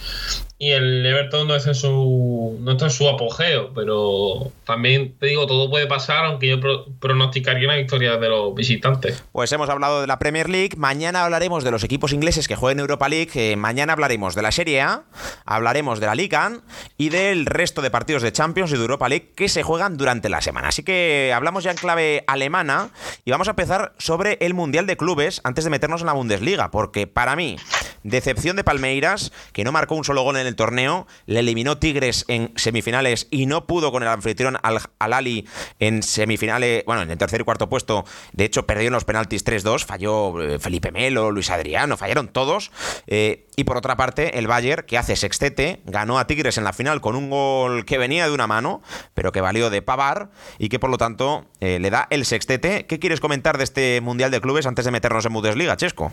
y 0.56 0.70
el 0.70 1.04
Everton 1.04 1.48
no, 1.48 1.56
es 1.56 1.66
en 1.66 1.74
su, 1.74 2.56
no 2.60 2.72
está 2.72 2.84
en 2.84 2.90
su 2.90 3.08
apogeo, 3.08 3.72
pero 3.74 4.52
también 4.64 5.14
te 5.18 5.26
digo, 5.26 5.46
todo 5.46 5.68
puede 5.68 5.86
pasar, 5.86 6.24
aunque 6.24 6.48
yo 6.48 6.58
pronosticaría 7.00 7.66
una 7.66 7.76
victoria 7.76 8.16
de 8.18 8.28
los 8.28 8.54
visitantes. 8.54 9.24
Pues 9.32 9.50
hemos 9.50 9.68
hablado 9.68 10.00
de 10.00 10.06
la 10.06 10.20
Premier 10.20 10.48
League, 10.48 10.76
mañana 10.76 11.24
hablaremos 11.24 11.64
de 11.64 11.72
los 11.72 11.82
equipos 11.82 12.12
ingleses 12.12 12.46
que 12.46 12.54
juegan 12.54 12.78
Europa 12.78 13.08
League, 13.08 13.32
eh, 13.34 13.56
mañana 13.56 13.94
hablaremos 13.94 14.36
de 14.36 14.42
la 14.42 14.52
Serie 14.52 14.80
A, 14.80 15.02
hablaremos 15.44 15.98
de 15.98 16.06
la 16.06 16.14
Liga 16.14 16.60
y 16.96 17.08
del 17.08 17.46
resto 17.46 17.82
de 17.82 17.90
partidos 17.90 18.22
de 18.22 18.32
Champions 18.32 18.70
y 18.70 18.76
de 18.76 18.82
Europa 18.82 19.08
League 19.08 19.32
que 19.34 19.48
se 19.48 19.64
juegan 19.64 19.96
durante 19.96 20.28
la 20.28 20.40
semana. 20.40 20.68
Así 20.68 20.84
que 20.84 21.32
hablamos 21.34 21.64
ya 21.64 21.72
en 21.72 21.76
clave 21.76 22.22
alemana 22.28 22.90
y 23.24 23.32
vamos 23.32 23.48
a 23.48 23.52
empezar 23.52 23.94
sobre 23.98 24.38
el 24.40 24.54
Mundial 24.54 24.86
de 24.86 24.96
Clubes 24.96 25.40
antes 25.42 25.64
de 25.64 25.70
meternos 25.70 26.02
en 26.02 26.06
la 26.06 26.12
Bundesliga, 26.12 26.70
porque 26.70 27.08
para 27.08 27.34
mí, 27.34 27.56
decepción 28.04 28.54
de 28.54 28.62
Palmeiras, 28.62 29.32
que 29.52 29.64
no 29.64 29.72
marcó 29.72 29.96
un 29.96 30.04
solo 30.04 30.22
gol 30.22 30.36
en 30.36 30.43
el 30.46 30.56
torneo, 30.56 31.06
le 31.26 31.40
eliminó 31.40 31.78
Tigres 31.78 32.24
en 32.28 32.52
semifinales 32.56 33.26
y 33.30 33.46
no 33.46 33.66
pudo 33.66 33.92
con 33.92 34.02
el 34.02 34.08
anfitrión 34.08 34.56
Al, 34.62 34.78
Ali 34.98 35.46
en 35.78 36.02
semifinales, 36.02 36.84
bueno, 36.86 37.02
en 37.02 37.10
el 37.10 37.18
tercer 37.18 37.40
y 37.40 37.44
cuarto 37.44 37.68
puesto, 37.68 38.04
de 38.32 38.44
hecho 38.44 38.66
perdió 38.66 38.88
en 38.88 38.92
los 38.92 39.04
penaltis 39.04 39.44
3-2, 39.44 39.84
falló 39.84 40.40
eh, 40.40 40.58
Felipe 40.58 40.90
Melo, 40.92 41.30
Luis 41.30 41.50
Adriano, 41.50 41.96
fallaron 41.96 42.28
todos. 42.28 42.70
Eh, 43.06 43.46
y 43.56 43.64
por 43.64 43.76
otra 43.76 43.96
parte, 43.96 44.38
el 44.38 44.46
Bayern, 44.46 44.84
que 44.86 44.98
hace 44.98 45.16
sextete, 45.16 45.82
ganó 45.84 46.18
a 46.18 46.26
Tigres 46.26 46.58
en 46.58 46.64
la 46.64 46.72
final 46.72 47.00
con 47.00 47.14
un 47.14 47.30
gol 47.30 47.84
que 47.84 47.98
venía 47.98 48.26
de 48.26 48.32
una 48.32 48.46
mano, 48.46 48.82
pero 49.14 49.32
que 49.32 49.40
valió 49.40 49.70
de 49.70 49.82
pavar 49.82 50.30
y 50.58 50.68
que 50.68 50.78
por 50.78 50.90
lo 50.90 50.98
tanto 50.98 51.46
eh, 51.60 51.78
le 51.80 51.90
da 51.90 52.06
el 52.10 52.24
sextete. 52.24 52.86
¿Qué 52.86 52.98
quieres 52.98 53.20
comentar 53.20 53.58
de 53.58 53.64
este 53.64 54.00
Mundial 54.00 54.30
de 54.30 54.40
Clubes 54.40 54.66
antes 54.66 54.84
de 54.84 54.90
meternos 54.90 55.24
en 55.24 55.32
Bundesliga, 55.32 55.76
Chesco? 55.76 56.12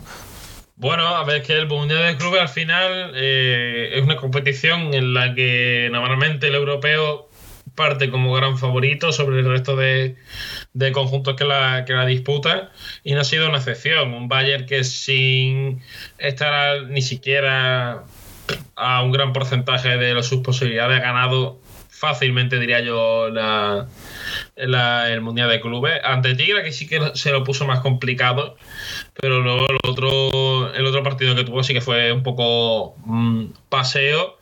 Bueno, 0.76 1.06
a 1.06 1.24
ver, 1.24 1.42
que 1.42 1.52
el 1.52 1.66
Mundial 1.68 2.06
de 2.06 2.16
Clubes 2.16 2.40
al 2.40 2.48
final 2.48 3.12
eh, 3.14 3.90
es 3.94 4.02
una 4.02 4.16
competición 4.16 4.94
en 4.94 5.14
la 5.14 5.34
que 5.34 5.88
normalmente 5.92 6.48
el 6.48 6.54
europeo 6.54 7.28
parte 7.74 8.10
como 8.10 8.32
gran 8.34 8.58
favorito 8.58 9.12
sobre 9.12 9.40
el 9.40 9.46
resto 9.46 9.76
de, 9.76 10.16
conjuntos 10.92 11.36
que 11.36 11.44
la, 11.44 11.84
que 11.86 11.92
la 11.92 12.06
disputan 12.06 12.68
y 13.02 13.14
no 13.14 13.20
ha 13.20 13.24
sido 13.24 13.48
una 13.48 13.58
excepción. 13.58 14.12
Un 14.14 14.28
Bayern 14.28 14.66
que 14.66 14.84
sin 14.84 15.82
estar 16.18 16.84
ni 16.84 17.02
siquiera 17.02 18.04
a 18.76 19.02
un 19.02 19.12
gran 19.12 19.32
porcentaje 19.32 19.96
de 19.96 20.22
sus 20.22 20.40
posibilidades 20.40 20.98
ha 20.98 21.02
ganado 21.02 21.60
fácilmente, 22.02 22.58
diría 22.58 22.80
yo, 22.80 23.30
la, 23.30 23.86
el 24.56 25.20
Mundial 25.20 25.48
de 25.48 25.60
Clubes. 25.60 26.00
Ante 26.02 26.34
Tigre, 26.34 26.64
que 26.64 26.72
sí 26.72 26.88
que 26.88 27.12
se 27.14 27.30
lo 27.30 27.44
puso 27.44 27.64
más 27.64 27.78
complicado, 27.78 28.56
pero 29.20 29.38
luego 29.40 29.68
el 29.70 29.78
otro, 29.88 30.74
el 30.74 30.84
otro 30.84 31.04
partido 31.04 31.36
que 31.36 31.44
tuvo 31.44 31.62
sí 31.62 31.72
que 31.72 31.80
fue 31.80 32.10
un 32.10 32.24
poco 32.24 32.96
mm, 33.06 33.44
paseo 33.68 34.36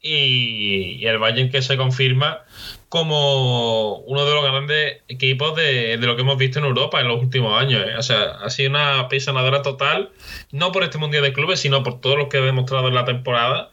y, 0.00 1.06
el 1.06 1.18
Bayern 1.18 1.50
que 1.50 1.60
se 1.60 1.76
confirma 1.76 2.44
como 2.88 3.98
uno 3.98 4.24
de 4.24 4.34
los 4.34 4.44
grandes 4.44 5.02
equipos 5.06 5.54
de, 5.54 5.98
lo 5.98 6.16
que 6.16 6.22
hemos 6.22 6.38
visto 6.38 6.60
en 6.60 6.64
Europa 6.64 6.98
en 6.98 7.08
los 7.08 7.20
últimos 7.20 7.60
años. 7.60 7.82
¿eh? 7.86 7.96
O 7.98 8.02
sea, 8.02 8.38
ha 8.42 8.48
sido 8.48 8.70
una 8.70 9.08
pisanadora 9.08 9.60
total, 9.60 10.12
no 10.50 10.72
por 10.72 10.82
este 10.82 10.96
Mundial 10.96 11.24
de 11.24 11.34
Clubes, 11.34 11.60
sino 11.60 11.82
por 11.82 12.00
todo 12.00 12.16
lo 12.16 12.30
que 12.30 12.38
ha 12.38 12.40
demostrado 12.40 12.88
en 12.88 12.94
la 12.94 13.04
temporada. 13.04 13.70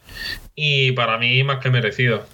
Y 0.54 0.92
para 0.92 1.16
mí, 1.16 1.42
más 1.42 1.60
que 1.60 1.70
merecido. 1.70 2.26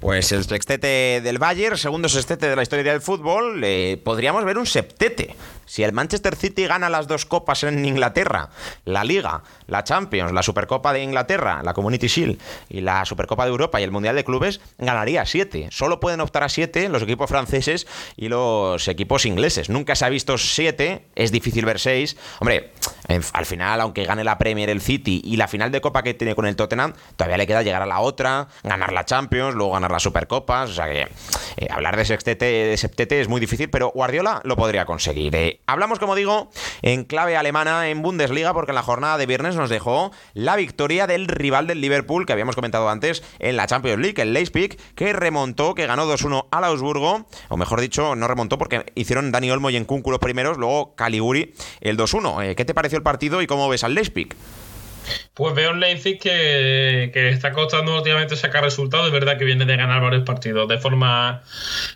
Pues 0.00 0.32
el 0.32 0.44
sextete 0.44 1.20
del 1.22 1.38
Bayern, 1.38 1.76
segundo 1.76 2.08
sextete 2.08 2.48
de 2.48 2.56
la 2.56 2.62
historia 2.62 2.92
del 2.92 3.02
fútbol, 3.02 3.62
eh, 3.62 4.00
podríamos 4.02 4.42
ver 4.46 4.56
un 4.56 4.64
septete. 4.64 5.36
Si 5.70 5.84
el 5.84 5.92
Manchester 5.92 6.34
City 6.34 6.66
gana 6.66 6.90
las 6.90 7.06
dos 7.06 7.26
copas 7.26 7.62
en 7.62 7.84
Inglaterra, 7.84 8.50
la 8.84 9.04
Liga, 9.04 9.44
la 9.68 9.84
Champions, 9.84 10.32
la 10.32 10.42
Supercopa 10.42 10.92
de 10.92 11.00
Inglaterra, 11.00 11.60
la 11.62 11.74
Community 11.74 12.08
Shield 12.08 12.40
y 12.68 12.80
la 12.80 13.04
Supercopa 13.04 13.44
de 13.44 13.52
Europa 13.52 13.80
y 13.80 13.84
el 13.84 13.92
Mundial 13.92 14.16
de 14.16 14.24
Clubes, 14.24 14.60
ganaría 14.78 15.24
siete. 15.26 15.68
Solo 15.70 16.00
pueden 16.00 16.22
optar 16.22 16.42
a 16.42 16.48
siete 16.48 16.88
los 16.88 17.04
equipos 17.04 17.30
franceses 17.30 17.86
y 18.16 18.26
los 18.26 18.88
equipos 18.88 19.26
ingleses. 19.26 19.70
Nunca 19.70 19.94
se 19.94 20.04
ha 20.04 20.08
visto 20.08 20.38
siete, 20.38 21.06
es 21.14 21.30
difícil 21.30 21.64
ver 21.64 21.78
seis. 21.78 22.16
Hombre, 22.40 22.72
al 23.32 23.46
final, 23.46 23.80
aunque 23.80 24.04
gane 24.04 24.24
la 24.24 24.38
Premier 24.38 24.70
el 24.70 24.80
City 24.80 25.22
y 25.24 25.36
la 25.36 25.46
final 25.46 25.70
de 25.70 25.80
Copa 25.80 26.02
que 26.02 26.14
tiene 26.14 26.34
con 26.34 26.46
el 26.46 26.56
Tottenham, 26.56 26.94
todavía 27.14 27.36
le 27.36 27.46
queda 27.46 27.62
llegar 27.62 27.82
a 27.82 27.86
la 27.86 28.00
otra, 28.00 28.48
ganar 28.64 28.92
la 28.92 29.04
Champions, 29.04 29.54
luego 29.54 29.74
ganar 29.74 29.92
las 29.92 30.02
Supercopas. 30.02 30.70
O 30.70 30.74
sea 30.74 30.86
que 30.86 31.02
eh, 31.56 31.68
hablar 31.70 31.96
de 31.96 32.02
de 32.02 32.76
septete 32.76 33.20
es 33.20 33.28
muy 33.28 33.40
difícil, 33.40 33.70
pero 33.70 33.90
Guardiola 33.90 34.40
lo 34.42 34.56
podría 34.56 34.84
conseguir. 34.84 35.36
Eh, 35.36 35.59
hablamos, 35.66 35.98
como 35.98 36.14
digo, 36.14 36.50
en 36.82 37.04
clave 37.04 37.36
alemana 37.36 37.88
en 37.88 38.02
Bundesliga, 38.02 38.52
porque 38.52 38.72
en 38.72 38.76
la 38.76 38.82
jornada 38.82 39.18
de 39.18 39.26
viernes 39.26 39.56
nos 39.56 39.70
dejó 39.70 40.12
la 40.34 40.56
victoria 40.56 41.06
del 41.06 41.26
rival 41.26 41.66
del 41.66 41.80
Liverpool, 41.80 42.26
que 42.26 42.32
habíamos 42.32 42.54
comentado 42.54 42.88
antes, 42.88 43.22
en 43.38 43.56
la 43.56 43.66
Champions 43.66 44.00
League, 44.00 44.20
el 44.20 44.32
Leipzig, 44.32 44.78
que 44.94 45.12
remontó, 45.12 45.74
que 45.74 45.86
ganó 45.86 46.06
2-1 46.06 46.46
al 46.50 46.64
Augsburgo, 46.64 47.26
o 47.48 47.56
mejor 47.56 47.80
dicho, 47.80 48.14
no 48.16 48.28
remontó 48.28 48.58
porque 48.58 48.84
hicieron 48.94 49.32
Dani 49.32 49.50
Olmo 49.50 49.70
y 49.70 49.76
Enkunku 49.76 50.10
los 50.10 50.20
primeros, 50.20 50.58
luego 50.58 50.94
Caliguri 50.94 51.54
el 51.80 51.96
2-1. 51.96 52.44
Eh, 52.44 52.56
¿Qué 52.56 52.64
te 52.64 52.74
pareció 52.74 52.96
el 52.96 53.02
partido 53.02 53.42
y 53.42 53.46
cómo 53.46 53.68
ves 53.68 53.84
al 53.84 53.94
Leipzig? 53.94 54.36
Pues 55.34 55.54
veo 55.54 55.70
un 55.70 55.80
Leipzig 55.80 56.18
que, 56.18 57.10
que, 57.12 57.28
está 57.28 57.52
costando 57.52 57.96
últimamente 57.96 58.36
sacar 58.36 58.62
resultados. 58.62 59.06
Es 59.06 59.12
verdad 59.12 59.38
que 59.38 59.44
viene 59.44 59.64
de 59.64 59.76
ganar 59.76 60.02
varios 60.02 60.24
partidos 60.24 60.68
de 60.68 60.78
forma 60.78 61.42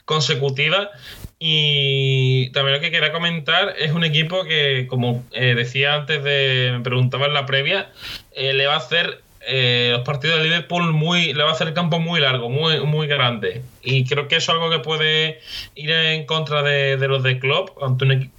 consecutiva. 0.05 0.91
Y 1.39 2.51
también 2.53 2.77
lo 2.77 2.81
que 2.81 2.91
quería 2.91 3.13
comentar 3.13 3.75
es 3.79 3.93
un 3.93 4.05
equipo 4.05 4.45
que, 4.45 4.87
como 4.89 5.25
eh, 5.33 5.55
decía 5.55 5.95
antes 5.95 6.23
de, 6.25 6.71
me 6.73 6.81
preguntaba 6.81 7.27
en 7.27 7.35
la 7.35 7.45
previa, 7.45 7.91
eh, 8.33 8.55
le 8.55 8.67
va 8.67 8.75
a 8.75 8.79
hacer 8.79 9.21
eh, 9.47 9.91
los 9.93 10.03
partidos 10.03 10.39
de 10.39 10.45
Liverpool 10.45 10.93
muy, 10.93 11.35
le 11.35 11.43
va 11.43 11.51
a 11.51 11.53
hacer 11.53 11.69
el 11.69 11.75
campo 11.75 12.01
muy 12.01 12.21
largo, 12.21 12.49
muy, 12.49 12.81
muy 12.81 13.07
grande. 13.07 13.63
Y 13.83 14.05
creo 14.07 14.29
que 14.29 14.37
eso 14.37 14.53
es 14.53 14.57
algo 14.57 14.71
que 14.71 14.79
puede 14.79 15.41
ir 15.75 15.91
en 15.91 16.25
contra 16.25 16.63
de, 16.63 16.97
los 16.97 17.23
de 17.23 17.39
Klopp, 17.39 17.83
ante 17.83 18.05
un 18.05 18.33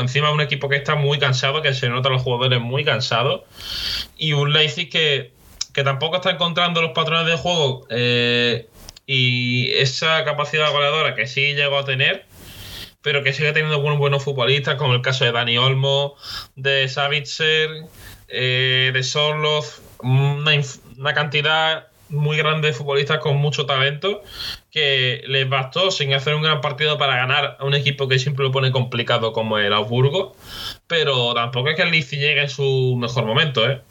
encima 0.00 0.28
de 0.28 0.34
un 0.34 0.40
equipo 0.40 0.68
que 0.68 0.76
está 0.76 0.94
muy 0.94 1.18
cansado, 1.18 1.62
que 1.62 1.74
se 1.74 1.88
nota 1.88 2.08
los 2.08 2.22
jugadores 2.22 2.60
muy 2.60 2.84
cansados, 2.84 3.42
y 4.16 4.32
un 4.32 4.52
Leipzig 4.52 4.90
que, 4.90 5.32
que 5.72 5.84
tampoco 5.84 6.16
está 6.16 6.30
encontrando 6.30 6.82
los 6.82 6.92
patrones 6.92 7.26
de 7.26 7.36
juego 7.36 7.86
y 9.06 9.70
esa 9.72 10.24
capacidad 10.24 10.70
goleadora 10.70 11.14
que 11.14 11.26
sí 11.26 11.54
llegó 11.54 11.78
a 11.78 11.84
tener, 11.84 12.24
pero 13.02 13.22
que 13.22 13.32
sigue 13.32 13.52
teniendo 13.52 13.80
buenos, 13.80 13.98
buenos 13.98 14.22
futbolistas, 14.22 14.76
como 14.76 14.94
el 14.94 15.02
caso 15.02 15.24
de 15.24 15.32
Dani 15.32 15.58
Olmo, 15.58 16.14
de 16.54 16.88
Savitzer, 16.88 17.68
eh, 18.28 18.90
de 18.92 19.02
Sorloz, 19.02 19.82
una, 19.98 21.14
cantidad 21.14 21.88
muy 22.08 22.36
grande 22.36 22.68
de 22.68 22.74
futbolistas 22.74 23.18
con 23.18 23.36
mucho 23.36 23.66
talento 23.66 24.22
que 24.72 25.22
les 25.26 25.46
bastó 25.48 25.90
sin 25.90 26.14
hacer 26.14 26.34
un 26.34 26.42
gran 26.42 26.62
partido 26.62 26.96
para 26.96 27.16
ganar 27.16 27.58
a 27.60 27.64
un 27.64 27.74
equipo 27.74 28.08
que 28.08 28.18
siempre 28.18 28.44
lo 28.44 28.50
pone 28.50 28.72
complicado 28.72 29.34
como 29.34 29.58
el 29.58 29.72
Augsburgo, 29.72 30.34
pero 30.86 31.34
tampoco 31.34 31.68
es 31.68 31.76
que 31.76 31.82
el 31.82 31.90
Lizzi 31.90 32.16
llegue 32.16 32.40
en 32.40 32.48
su 32.48 32.96
mejor 32.98 33.26
momento, 33.26 33.68
¿eh? 33.70 33.82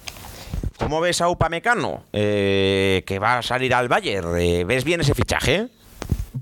¿Cómo 0.78 1.00
ves 1.00 1.22
a 1.22 1.30
Upamecano? 1.30 2.04
Eh, 2.12 3.04
que 3.06 3.20
va 3.20 3.38
a 3.38 3.41
salir 3.44 3.76
al 3.76 3.88
Bayern. 3.88 4.36
Eh, 4.39 4.63
¿Ves 4.63 4.84
bien 4.84 5.00
ese 5.02 5.13
fichaje? 5.13 5.67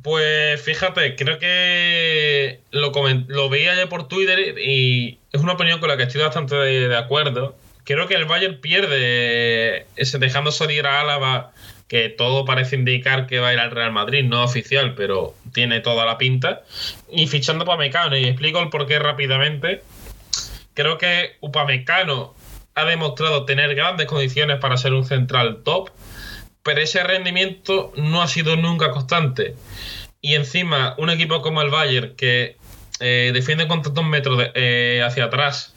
Pues 0.02 0.62
fíjate, 0.62 1.18
creo 1.18 1.38
que 1.38 2.62
lo, 2.72 2.94
lo 3.28 3.50
veía 3.50 3.76
ya 3.76 3.90
por 3.90 4.08
Twitter 4.08 4.58
y 4.58 5.20
es 5.34 5.42
una 5.42 5.54
opinión 5.54 5.82
con 5.82 5.90
la 5.90 5.98
que 5.98 6.04
estoy 6.04 6.22
bastante 6.22 6.56
de, 6.56 6.96
acuerdo. 6.96 7.58
Creo 7.84 8.08
que 8.08 8.14
el 8.14 8.24
Bayern 8.24 8.62
pierde 8.62 9.88
ese, 9.98 10.18
dejando 10.20 10.54
salir 10.54 10.88
a 10.88 11.02
Álava, 11.02 11.52
que 11.90 12.08
todo 12.08 12.46
parece 12.46 12.78
indicar 12.78 13.28
que 13.28 13.40
va 13.40 13.50
a 13.50 13.54
ir 13.54 13.60
al 13.60 13.72
Real 13.72 13.92
Madrid, 13.92 14.24
no 14.24 14.44
oficial, 14.44 14.96
pero 14.96 15.36
tiene 15.54 15.82
toda 15.82 16.06
la 16.06 16.18
pinta, 16.18 16.62
y 17.12 17.28
fichando 17.28 17.66
Upamecano. 17.66 18.16
Y 18.16 18.26
explico 18.26 18.62
el 18.62 18.70
porqué 18.70 19.00
rápidamente. 19.00 19.82
Creo 20.74 20.98
que 20.98 21.36
Upamecano 21.42 22.34
ha 22.76 22.86
demostrado 22.86 23.44
tener 23.44 23.76
grandes 23.76 24.08
condiciones 24.08 24.60
para 24.60 24.78
ser 24.78 24.94
un 24.94 25.04
central 25.04 25.64
top 25.66 25.90
pero 26.70 26.82
ese 26.82 27.04
rendimiento 27.04 27.92
no 27.96 28.22
ha 28.22 28.28
sido 28.28 28.56
nunca 28.56 28.92
constante. 28.92 29.56
Y 30.22 30.36
encima, 30.36 30.94
un 31.00 31.10
equipo 31.10 31.42
como 31.42 31.64
el 31.64 31.72
Bayern, 31.72 32.16
que 32.16 32.58
eh, 33.00 33.32
defiende 33.34 33.68
con 33.68 33.82
tantos 33.82 34.04
metros 34.04 34.44
eh, 34.56 35.02
hacia 35.06 35.26
atrás, 35.26 35.74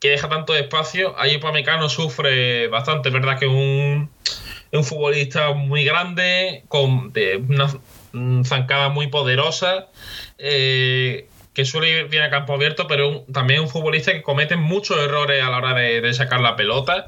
que 0.00 0.10
deja 0.10 0.28
tanto 0.28 0.54
espacio, 0.54 1.14
ahí 1.18 1.36
Upamecano 1.36 1.88
sufre 1.88 2.68
bastante. 2.68 3.10
Verdad 3.10 3.38
que 3.38 3.46
un, 3.46 4.10
un 4.72 4.84
futbolista 4.84 5.52
muy 5.52 5.84
grande, 5.84 6.64
con 6.68 7.12
una 7.48 8.44
zancada 8.44 8.88
muy 8.88 9.08
poderosa, 9.08 9.88
eh, 10.38 11.28
que 11.52 11.64
suele 11.64 11.90
ir 11.90 12.08
bien 12.08 12.22
a 12.22 12.30
campo 12.30 12.54
abierto, 12.54 12.86
pero 12.88 13.24
también 13.32 13.60
un 13.60 13.68
futbolista 13.68 14.12
que 14.12 14.22
comete 14.22 14.56
muchos 14.56 14.98
errores 14.98 15.42
a 15.42 15.50
la 15.50 15.58
hora 15.58 15.74
de, 15.74 16.00
de 16.00 16.14
sacar 16.14 16.40
la 16.40 16.56
pelota, 16.56 17.06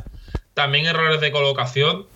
también 0.55 0.87
errores 0.87 1.21
de 1.21 1.33
colocación 1.33 2.07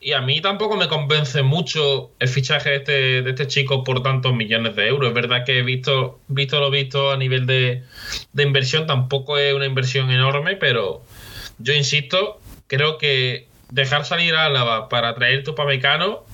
y 0.00 0.12
a 0.12 0.20
mí 0.20 0.40
tampoco 0.40 0.76
me 0.76 0.88
convence 0.88 1.42
mucho 1.42 2.12
el 2.20 2.28
fichaje 2.28 2.70
de 2.70 2.76
este, 2.76 3.22
de 3.22 3.30
este 3.30 3.46
chico 3.48 3.82
por 3.82 4.02
tantos 4.02 4.32
millones 4.32 4.76
de 4.76 4.86
euros. 4.86 5.08
Es 5.08 5.14
verdad 5.14 5.44
que 5.44 5.58
he 5.58 5.62
visto, 5.62 6.20
visto 6.28 6.60
lo 6.60 6.70
visto 6.70 7.10
a 7.10 7.16
nivel 7.16 7.46
de, 7.46 7.82
inversión, 8.36 8.86
tampoco 8.86 9.38
es 9.38 9.52
una 9.54 9.66
inversión 9.66 10.10
enorme, 10.10 10.56
pero 10.56 11.02
yo 11.58 11.74
insisto, 11.74 12.40
creo 12.68 12.96
que 12.98 13.48
dejar 13.70 14.04
salir 14.04 14.34
a 14.36 14.46
Álava 14.46 14.88
para 14.88 15.14
traer 15.14 15.42
tu 15.42 15.54
pamecano 15.54 16.24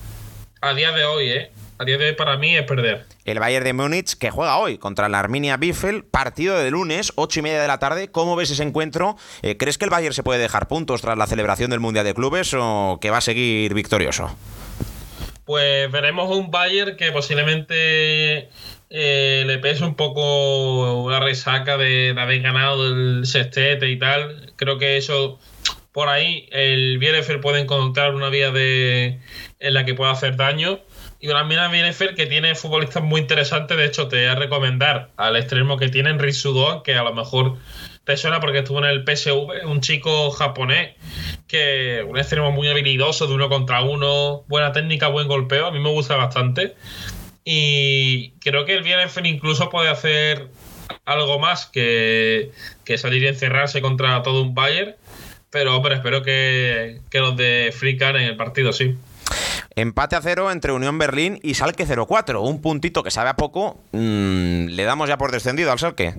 a 0.61 0.73
día 0.73 0.91
de 0.91 1.03
hoy, 1.05 1.29
¿eh? 1.29 1.51
A 1.77 1.85
día 1.85 1.97
de 1.97 2.07
hoy 2.07 2.13
para 2.13 2.37
mí 2.37 2.55
es 2.55 2.63
perder. 2.63 3.05
El 3.25 3.39
Bayern 3.39 3.65
de 3.65 3.73
Múnich 3.73 4.17
que 4.17 4.29
juega 4.29 4.57
hoy 4.57 4.77
contra 4.77 5.09
la 5.09 5.19
Arminia 5.19 5.57
Biffel, 5.57 6.03
partido 6.03 6.57
de 6.57 6.71
lunes, 6.71 7.11
ocho 7.15 7.39
y 7.39 7.43
media 7.43 7.61
de 7.61 7.67
la 7.67 7.79
tarde. 7.79 8.09
¿Cómo 8.09 8.35
ves 8.35 8.51
ese 8.51 8.63
encuentro? 8.63 9.17
Eh, 9.41 9.57
¿Crees 9.57 9.77
que 9.77 9.85
el 9.85 9.91
Bayern 9.91 10.13
se 10.13 10.23
puede 10.23 10.39
dejar 10.39 10.67
puntos 10.67 11.01
tras 11.01 11.17
la 11.17 11.27
celebración 11.27 11.71
del 11.71 11.79
Mundial 11.79 12.05
de 12.05 12.13
Clubes 12.13 12.53
o 12.57 12.99
que 13.01 13.09
va 13.09 13.17
a 13.17 13.21
seguir 13.21 13.73
victorioso? 13.73 14.35
Pues 15.45 15.91
veremos 15.91 16.35
un 16.35 16.49
Bayern 16.49 16.97
que 16.97 17.11
posiblemente 17.11 18.49
eh, 18.89 19.43
le 19.45 19.57
pese 19.59 19.83
un 19.83 19.95
poco 19.95 21.07
la 21.09 21.19
resaca 21.19 21.77
de, 21.77 22.15
haber 22.17 22.41
ganado 22.41 22.87
el 22.87 23.25
sextete 23.25 23.89
y 23.89 23.99
tal. 23.99 24.53
Creo 24.55 24.77
que 24.77 24.97
eso 24.97 25.39
por 25.91 26.09
ahí 26.09 26.47
el 26.51 26.97
Bielefeld 26.97 27.41
puede 27.41 27.61
encontrar 27.61 28.15
una 28.15 28.29
vía 28.29 28.51
de 28.51 29.19
en 29.59 29.73
la 29.73 29.85
que 29.85 29.93
pueda 29.93 30.11
hacer 30.11 30.35
daño 30.35 30.79
y 31.19 31.27
mina 31.27 31.67
Bielefeld 31.69 32.15
que 32.15 32.25
tiene 32.25 32.55
futbolistas 32.55 33.03
muy 33.03 33.21
interesantes. 33.21 33.77
De 33.77 33.85
hecho, 33.85 34.07
te 34.07 34.17
voy 34.17 34.25
a 34.25 34.35
recomendar 34.35 35.09
al 35.17 35.35
extremo 35.35 35.77
que 35.77 35.89
tienen 35.89 36.19
Risudo, 36.19 36.83
que 36.83 36.95
a 36.95 37.03
lo 37.03 37.13
mejor 37.13 37.57
te 38.03 38.17
suena 38.17 38.39
porque 38.39 38.59
estuvo 38.59 38.79
en 38.79 38.85
el 38.85 39.03
PSV, 39.03 39.65
un 39.65 39.81
chico 39.81 40.29
japonés 40.31 40.93
que 41.47 42.05
un 42.07 42.17
extremo 42.17 42.51
muy 42.51 42.67
habilidoso 42.67 43.27
de 43.27 43.33
uno 43.33 43.49
contra 43.49 43.81
uno, 43.81 44.43
buena 44.47 44.71
técnica, 44.71 45.07
buen 45.07 45.27
golpeo. 45.27 45.67
A 45.67 45.71
mí 45.71 45.79
me 45.79 45.89
gusta 45.89 46.15
bastante. 46.15 46.75
Y 47.43 48.31
creo 48.39 48.65
que 48.65 48.73
el 48.73 48.83
Bielefeld 48.83 49.27
incluso 49.27 49.69
puede 49.69 49.89
hacer 49.89 50.49
algo 51.05 51.39
más 51.39 51.65
que, 51.67 52.51
salir 52.97 53.23
y 53.23 53.27
encerrarse 53.27 53.81
contra 53.81 54.21
todo 54.23 54.41
un 54.41 54.53
Bayern. 54.53 54.95
Pero, 55.49 55.77
hombre, 55.77 55.95
espero 55.95 56.21
que, 56.21 56.99
que 57.09 57.19
los 57.19 57.37
de 57.37 57.73
Frican 57.73 58.17
en 58.17 58.23
el 58.23 58.35
partido, 58.35 58.73
sí. 58.73 58.97
Empate 59.75 60.15
a 60.15 60.21
cero 60.21 60.51
entre 60.51 60.71
Unión 60.71 60.97
Berlín 60.97 61.39
y 61.43 61.55
Salque 61.55 61.85
04. 61.85 62.41
Un 62.41 62.61
puntito 62.61 63.03
que 63.03 63.11
sabe 63.11 63.29
a 63.29 63.35
poco. 63.35 63.77
Mm, 63.91 64.67
¿Le 64.67 64.83
damos 64.83 65.09
ya 65.09 65.17
por 65.17 65.31
descendido 65.31 65.71
al 65.71 65.79
Salque? 65.79 66.15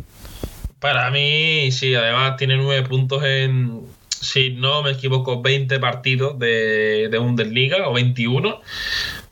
Para 0.78 1.10
mí, 1.10 1.72
sí. 1.72 1.94
Además, 1.94 2.36
tiene 2.36 2.58
nueve 2.58 2.86
puntos 2.86 3.24
en, 3.24 3.86
si 4.20 4.50
no 4.50 4.82
me 4.82 4.90
equivoco, 4.90 5.40
20 5.40 5.78
partidos 5.80 6.38
de, 6.38 7.08
de 7.10 7.18
Bundesliga 7.18 7.88
o 7.88 7.94
21. 7.94 8.60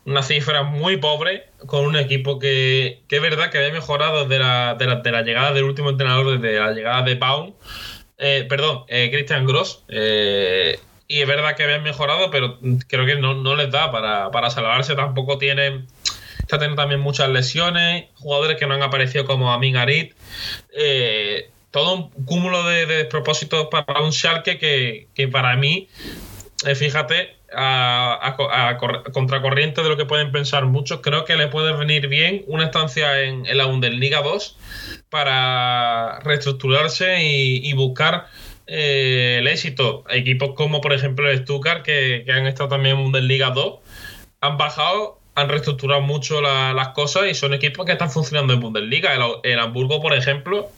Una 0.05 0.23
cifra 0.23 0.63
muy 0.63 0.97
pobre 0.97 1.49
con 1.65 1.85
un 1.85 1.95
equipo 1.95 2.39
que, 2.39 3.01
que 3.07 3.17
es 3.17 3.21
verdad 3.21 3.51
que 3.51 3.57
había 3.57 3.71
mejorado 3.71 4.25
desde 4.25 4.39
la, 4.39 4.75
de 4.75 5.11
la, 5.11 5.21
llegada 5.21 5.51
del 5.51 5.63
último 5.63 5.89
entrenador, 5.89 6.39
desde 6.39 6.59
la 6.59 6.71
llegada 6.71 7.01
de 7.03 7.15
Pound. 7.15 7.53
Eh, 8.17 8.45
perdón, 8.47 8.85
eh, 8.87 9.09
Christian 9.11 9.45
Gross. 9.45 9.83
Eh, 9.87 10.79
y 11.07 11.21
es 11.21 11.27
verdad 11.27 11.55
que 11.55 11.63
habían 11.63 11.83
mejorado, 11.83 12.31
pero 12.31 12.59
creo 12.87 13.05
que 13.05 13.15
no, 13.15 13.55
les 13.55 13.71
da 13.71 13.91
para, 13.91 14.31
para 14.31 14.49
salvarse. 14.49 14.95
Tampoco 14.95 15.37
tienen 15.37 15.87
está 16.39 16.59
teniendo 16.59 16.81
también 16.81 17.01
muchas 17.01 17.29
lesiones, 17.29 18.05
jugadores 18.15 18.57
que 18.57 18.67
no 18.67 18.75
han 18.75 18.83
aparecido 18.83 19.25
como 19.25 19.51
Amin 19.51 19.77
Arit. 19.77 20.13
Eh, 20.77 21.49
todo 21.71 21.95
un 21.95 22.25
cúmulo 22.25 22.63
de, 22.63 22.85
despropósitos 22.85 23.67
para 23.67 24.01
un 24.01 24.13
Schalke 24.13 24.57
que, 24.57 25.07
que 25.13 25.27
para 25.27 25.55
mí, 25.55 25.89
eh, 26.65 26.75
fíjate, 26.75 27.35
a, 27.53 28.35
contracorriente 29.13 29.81
de 29.81 29.89
lo 29.89 29.97
que 29.97 30.05
pueden 30.05 30.31
pensar 30.31 30.65
muchos, 30.65 30.99
creo 31.01 31.25
que 31.25 31.35
le 31.35 31.47
puede 31.47 31.73
venir 31.73 32.07
bien 32.07 32.43
una 32.47 32.65
estancia 32.65 33.21
en, 33.21 33.45
la 33.57 33.65
Bundesliga 33.65 34.21
2 34.21 34.57
para 35.09 36.19
reestructurarse 36.19 37.23
y, 37.23 37.73
buscar 37.73 38.27
eh, 38.67 39.37
el 39.39 39.47
éxito. 39.47 40.03
Equipos 40.09 40.51
como 40.55 40.81
por 40.81 40.93
ejemplo 40.93 41.29
el 41.29 41.39
Stuttgart, 41.39 41.83
que, 41.83 42.23
que 42.25 42.31
han 42.31 42.47
estado 42.47 42.69
también 42.69 42.97
en 42.97 43.03
Bundesliga 43.03 43.51
2, 43.51 43.79
han 44.41 44.57
bajado 44.57 45.19
han 45.35 45.49
reestructurado 45.49 46.01
mucho 46.01 46.41
las 46.41 46.87
cosas 46.89 47.23
y 47.29 47.33
son 47.35 47.53
equipos 47.53 47.85
que 47.85 47.91
están 47.91 48.09
funcionando 48.09 48.53
en 48.53 48.61
Bundesliga. 48.61 49.13
El, 49.43 49.59
Hamburgo, 49.59 50.01
por 50.01 50.13
ejemplo, 50.13 50.69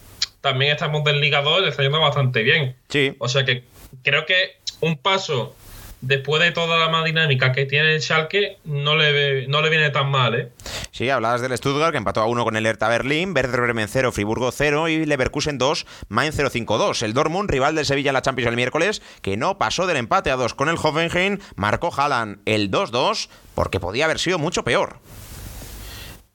también 0.41 0.71
está 0.71 0.87
en 0.87 0.93
Bundesliga 0.93 1.43
2 1.43 1.59
y 1.59 1.61
le 1.61 1.69
está 1.69 1.83
yendo 1.83 1.99
bastante 1.99 2.41
bien. 2.41 2.75
Sí. 2.89 3.13
O 3.19 3.29
sea 3.29 3.45
que 3.45 3.63
creo 4.03 4.25
que 4.25 4.57
un 4.81 4.97
paso 4.97 5.55
después 6.01 6.41
de 6.41 6.51
toda 6.51 6.77
la 6.77 6.89
más 6.89 7.05
dinámica 7.05 7.51
que 7.51 7.65
tiene 7.65 7.95
el 7.95 8.01
Schalke, 8.01 8.57
no 8.65 8.95
le, 8.95 9.47
no 9.47 9.61
le 9.61 9.69
viene 9.69 9.89
tan 9.89 10.09
mal, 10.09 10.35
¿eh? 10.35 10.51
Sí, 10.91 11.09
hablabas 11.09 11.41
del 11.41 11.57
Stuttgart, 11.57 11.91
que 11.91 11.97
empató 11.97 12.21
a 12.21 12.25
uno 12.25 12.43
con 12.43 12.55
el 12.55 12.65
Hertha 12.65 12.87
Berlín, 12.87 13.33
Werder 13.35 13.61
Bremen 13.61 13.87
0, 13.87 14.11
Friburgo 14.11 14.51
0 14.51 14.87
y 14.89 15.05
Leverkusen 15.05 15.57
2, 15.57 15.85
Mainz 16.09 16.37
0-5-2. 16.37 17.03
El 17.03 17.13
Dortmund, 17.13 17.49
rival 17.49 17.75
del 17.75 17.85
Sevilla 17.85 18.11
en 18.11 18.15
la 18.15 18.21
Champions 18.21 18.49
el 18.49 18.55
miércoles, 18.55 19.01
que 19.21 19.37
no 19.37 19.57
pasó 19.57 19.87
del 19.87 19.97
empate 19.97 20.31
a 20.31 20.35
2 20.35 20.53
con 20.53 20.69
el 20.69 20.77
Hoffenheim, 20.81 21.39
marcó 21.55 21.91
Haaland 21.95 22.39
el 22.45 22.71
2-2, 22.71 23.29
porque 23.55 23.79
podía 23.79 24.05
haber 24.05 24.19
sido 24.19 24.39
mucho 24.39 24.63
peor. 24.63 24.97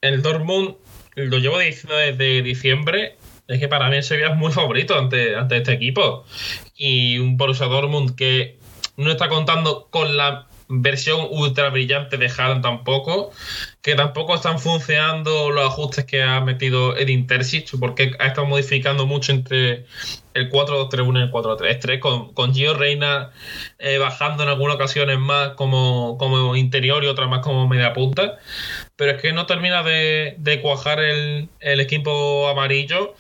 El 0.01 0.23
Dortmund, 0.23 0.77
lo 1.15 1.39
llevo 1.39 1.59
diciendo 1.59 1.97
desde 1.97 2.43
diciembre, 2.43 3.17
es 3.47 3.61
que 3.61 3.69
para 3.69 3.89
mí 3.89 3.97
el 3.97 4.03
Sevilla 4.03 4.31
es 4.31 4.37
muy 4.37 4.51
favorito 4.51 4.99
ante, 4.99 5.37
ante 5.37 5.59
este 5.59 5.73
equipo. 5.73 6.25
Y 6.75 7.19
un 7.19 7.37
Borussia 7.37 7.67
Dortmund 7.67 8.17
que 8.17 8.62
no 8.97 9.11
está 9.11 9.29
contando 9.29 9.89
con 9.91 10.17
la 10.17 10.47
versión 10.75 11.27
ultra 11.31 11.69
brillante 11.69 12.17
de 12.17 12.27
Haaland 12.27 12.63
tampoco, 12.63 13.31
que 13.83 13.95
tampoco 13.95 14.35
están 14.35 14.59
funcionando 14.59 15.51
los 15.51 15.67
ajustes 15.67 16.07
que 16.07 16.23
ha 16.23 16.41
metido 16.41 16.97
Edin 16.97 17.27
Terzic, 17.27 17.79
porque 17.79 18.13
ha 18.19 18.29
estado 18.29 18.47
modificando 18.47 19.07
mucho 19.07 19.33
entre 19.33 19.85
el 20.33 20.51
4-2-3-1 20.51 21.19
y 21.19 21.23
el 21.23 21.31
4-3-3, 21.31 21.99
con, 21.99 22.33
con 22.33 22.55
Gio 22.55 22.73
Reina 22.73 23.33
eh, 23.79 23.99
bajando 23.99 24.45
en 24.45 24.49
algunas 24.49 24.77
ocasiones 24.77 25.19
más 25.19 25.51
como, 25.51 26.17
como 26.17 26.57
interior 26.57 27.05
y 27.05 27.09
otras 27.09 27.29
más 27.29 27.41
como 27.41 27.69
media 27.69 27.93
punta, 27.93 28.39
pero 28.97 29.13
es 29.13 29.21
que 29.21 29.33
no 29.33 29.45
termina 29.45 29.83
de, 29.83 30.61
cuajar 30.63 31.01
el, 31.01 31.51
el 31.61 31.81
equipo 31.81 32.49
amarillo 32.49 33.15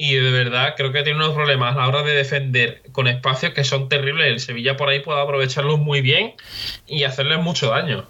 y 0.00 0.14
de 0.14 0.30
verdad 0.30 0.74
creo 0.76 0.92
que 0.92 1.02
tiene 1.02 1.18
unos 1.18 1.34
problemas 1.34 1.74
a 1.74 1.80
la 1.80 1.88
hora 1.88 2.02
de 2.04 2.12
defender 2.12 2.82
con 2.92 3.08
espacios 3.08 3.52
que 3.52 3.64
son 3.64 3.88
terribles. 3.88 4.28
El 4.28 4.38
Sevilla 4.38 4.76
por 4.76 4.88
ahí 4.88 5.00
puede 5.00 5.20
aprovecharlos 5.20 5.80
muy 5.80 6.02
bien 6.02 6.34
y 6.86 7.02
hacerles 7.02 7.40
mucho 7.40 7.70
daño. 7.70 8.06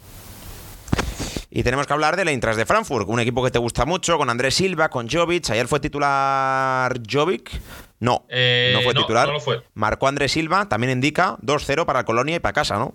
Y 1.50 1.62
tenemos 1.62 1.86
que 1.86 1.94
hablar 1.94 2.16
del 2.16 2.28
Eintracht 2.28 2.58
de 2.58 2.66
Frankfurt, 2.66 3.08
un 3.08 3.20
equipo 3.20 3.42
que 3.42 3.50
te 3.50 3.58
gusta 3.58 3.86
mucho, 3.86 4.18
con 4.18 4.28
Andrés 4.28 4.54
Silva, 4.54 4.90
con 4.90 5.08
Jovic. 5.08 5.48
Ayer 5.48 5.66
fue 5.66 5.80
titular 5.80 6.92
Jovic. 7.10 7.58
No, 8.00 8.26
eh, 8.28 8.72
no 8.74 8.82
fue 8.82 8.92
titular. 8.92 9.26
No 9.26 9.32
lo 9.32 9.40
fue. 9.40 9.62
Marcó 9.72 10.08
Andrés 10.08 10.32
Silva, 10.32 10.68
también 10.68 10.92
indica 10.92 11.38
2-0 11.40 11.86
para 11.86 12.04
Colonia 12.04 12.36
y 12.36 12.38
para 12.38 12.52
casa, 12.52 12.76
¿no? 12.76 12.92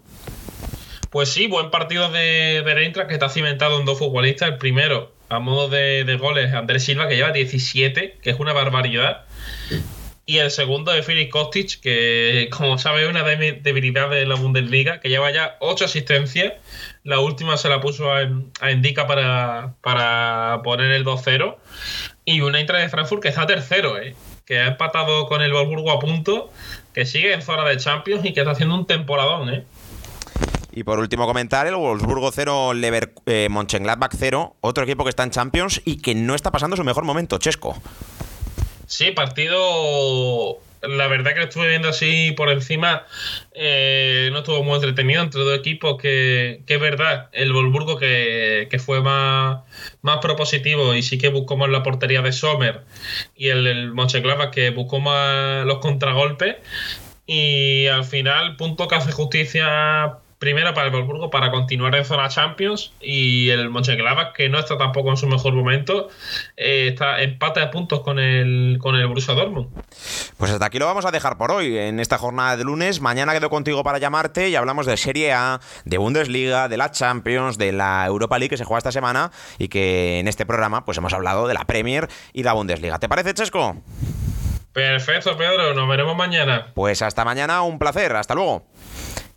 Pues 1.10 1.30
sí, 1.30 1.48
buen 1.48 1.72
partido 1.72 2.12
de, 2.12 2.62
de 2.64 2.84
Eintracht 2.84 3.08
que 3.08 3.16
está 3.16 3.30
cimentado 3.30 3.80
en 3.80 3.86
dos 3.86 3.98
futbolistas. 3.98 4.50
El 4.50 4.58
primero, 4.60 5.12
a 5.34 5.40
modo 5.40 5.70
de, 5.70 6.18
goles, 6.20 6.54
Andrés 6.54 6.84
Silva, 6.84 7.08
que 7.08 7.16
lleva 7.16 7.32
17, 7.32 8.20
que 8.22 8.30
es 8.30 8.40
una 8.40 8.54
barbaridad. 8.54 9.26
Y 10.26 10.38
el 10.38 10.52
segundo 10.52 10.92
de 10.92 11.04
Filip 11.04 11.30
Kostic, 11.32 11.82
que 11.82 12.48
como 12.52 12.78
sabe 12.78 13.04
es 13.04 13.10
una 13.10 13.24
debilidad 13.24 14.10
de 14.10 14.26
la 14.26 14.36
Bundesliga, 14.36 15.00
que 15.00 15.10
lleva 15.10 15.32
ya 15.32 15.58
8 15.60 15.86
asistencias. 15.86 16.54
La 17.04 17.20
última 17.20 17.58
se 17.58 17.68
la 17.68 17.82
puso 17.82 18.12
a, 18.12 18.30
a 18.62 18.72
Indica 18.72 19.06
para, 19.06 19.76
para 19.82 20.62
poner 20.64 20.92
el 20.92 21.04
2-0. 21.04 21.58
Y 22.26 22.42
una 22.42 22.62
Intra 22.62 22.80
de 22.80 22.88
Frankfurt 22.88 23.22
que 23.22 23.30
está 23.30 23.46
tercero, 23.46 24.00
¿eh? 24.00 24.16
que 24.46 24.60
ha 24.60 24.68
empatado 24.68 25.28
con 25.28 25.42
el 25.42 25.52
Wolfsburgo 25.52 25.92
a 25.92 26.00
punto, 26.00 26.52
que 26.94 27.06
sigue 27.06 27.34
en 27.34 27.42
zona 27.42 27.68
de 27.68 27.78
Champions 27.78 28.26
y 28.26 28.34
que 28.34 28.42
está 28.42 28.52
haciendo 28.52 28.76
un 28.76 28.86
temporadón. 28.86 29.54
¿eh? 29.54 29.66
Y 30.76 30.84
por 30.84 30.98
último 30.98 31.28
comentar, 31.28 31.68
el 31.68 31.76
Wolfsburgo 31.76 32.32
0, 32.32 32.74
Lever, 32.74 33.14
eh, 33.28 33.48
0, 33.48 34.56
otro 34.62 34.84
equipo 34.84 35.04
que 35.04 35.10
está 35.10 35.24
en 35.24 35.30
Champions 35.30 35.82
y 35.86 36.02
que 36.02 36.16
no 36.16 36.34
está 36.34 36.52
pasando 36.52 36.76
su 36.76 36.84
mejor 36.84 37.04
momento, 37.04 37.38
Chesco. 37.38 37.80
Sí, 38.88 39.12
partido 39.12 40.60
la 40.82 41.08
verdad 41.08 41.34
que 41.34 41.40
lo 41.40 41.46
estuve 41.46 41.68
viendo 41.68 41.90
así 41.90 42.34
por 42.36 42.50
encima, 42.50 43.06
eh, 43.54 44.30
no 44.32 44.40
estuvo 44.40 44.64
muy 44.64 44.76
entretenido 44.76 45.22
entre 45.22 45.42
dos 45.42 45.58
equipos 45.58 46.02
que, 46.02 46.64
que 46.66 46.76
es 46.76 46.82
verdad, 46.82 47.30
el 47.32 47.54
Wolfsburgo 47.54 47.98
que, 47.98 48.68
que, 48.70 48.80
fue 48.80 49.02
más, 49.02 49.62
más 50.02 50.18
propositivo 50.18 50.94
y 50.94 51.02
sí 51.02 51.18
que 51.18 51.30
buscó 51.30 51.56
más 51.56 51.70
la 51.70 51.84
portería 51.84 52.22
de 52.22 52.32
Sommer 52.32 52.82
y 53.36 53.50
el, 53.50 53.66
el 53.68 53.94
que 54.52 54.72
buscó 54.72 55.00
más 55.00 55.66
los 55.66 55.78
contragolpes 55.78 56.58
y 57.26 57.88
al 57.88 58.04
final 58.04 58.58
punto 58.58 58.88
que 58.88 58.96
hace 58.96 59.12
justicia 59.14 60.18
primera 60.44 60.74
para 60.74 60.88
el 60.88 60.94
Wolfsburgo 60.94 61.30
para 61.30 61.52
continuar 61.52 61.96
en 61.96 62.04
zona 62.04 62.28
Champions 62.28 62.92
y 63.00 63.50
el 63.50 63.70
Mönchengladbach 63.70 64.34
que 64.34 64.50
no 64.50 64.60
está 64.60 64.78
tampoco 64.78 65.10
en 65.10 65.16
su 65.16 65.26
mejor 65.26 65.54
momento 65.54 66.10
eh, 66.58 66.90
está 66.90 67.22
empate 67.22 67.62
a 67.62 67.72
puntos 67.72 68.02
con 68.02 68.20
el 68.20 68.78
con 68.82 68.96
el 68.96 69.08
Borussia 69.08 69.34
Dortmund. 69.34 69.70
Pues 70.38 70.52
hasta 70.52 70.66
aquí 70.66 70.80
lo 70.80 70.86
vamos 70.86 71.06
a 71.06 71.12
dejar 71.12 71.38
por 71.38 71.52
hoy 71.52 71.78
en 71.78 72.02
esta 72.02 72.18
jornada 72.18 72.58
de 72.58 72.66
lunes. 72.66 73.00
Mañana 73.00 73.32
quedo 73.32 73.50
contigo 73.50 73.84
para 73.84 74.00
llamarte 74.00 74.50
y 74.50 74.56
hablamos 74.58 74.86
de 74.86 74.98
Serie 74.98 75.32
A, 75.32 75.62
de 75.86 75.98
Bundesliga, 75.98 76.68
de 76.68 76.76
la 76.76 76.92
Champions, 76.92 77.58
de 77.58 77.72
la 77.72 78.06
Europa 78.06 78.38
League 78.38 78.50
que 78.50 78.58
se 78.58 78.66
juega 78.66 78.80
esta 78.80 78.92
semana 78.92 79.32
y 79.58 79.70
que 79.70 80.20
en 80.20 80.28
este 80.28 80.46
programa 80.46 80.84
pues 80.84 80.98
hemos 80.98 81.14
hablado 81.14 81.48
de 81.48 81.54
la 81.54 81.64
Premier 81.64 82.10
y 82.34 82.44
la 82.44 82.52
Bundesliga. 82.52 83.00
¿Te 83.00 83.08
parece, 83.08 83.34
Chesco? 83.34 83.78
Perfecto, 84.74 85.38
Pedro. 85.38 85.74
Nos 85.74 85.88
veremos 85.88 86.18
mañana. 86.18 86.72
Pues 86.74 87.02
hasta 87.02 87.24
mañana, 87.24 87.62
un 87.62 87.80
placer. 87.80 88.14
Hasta 88.16 88.36
luego. 88.36 88.66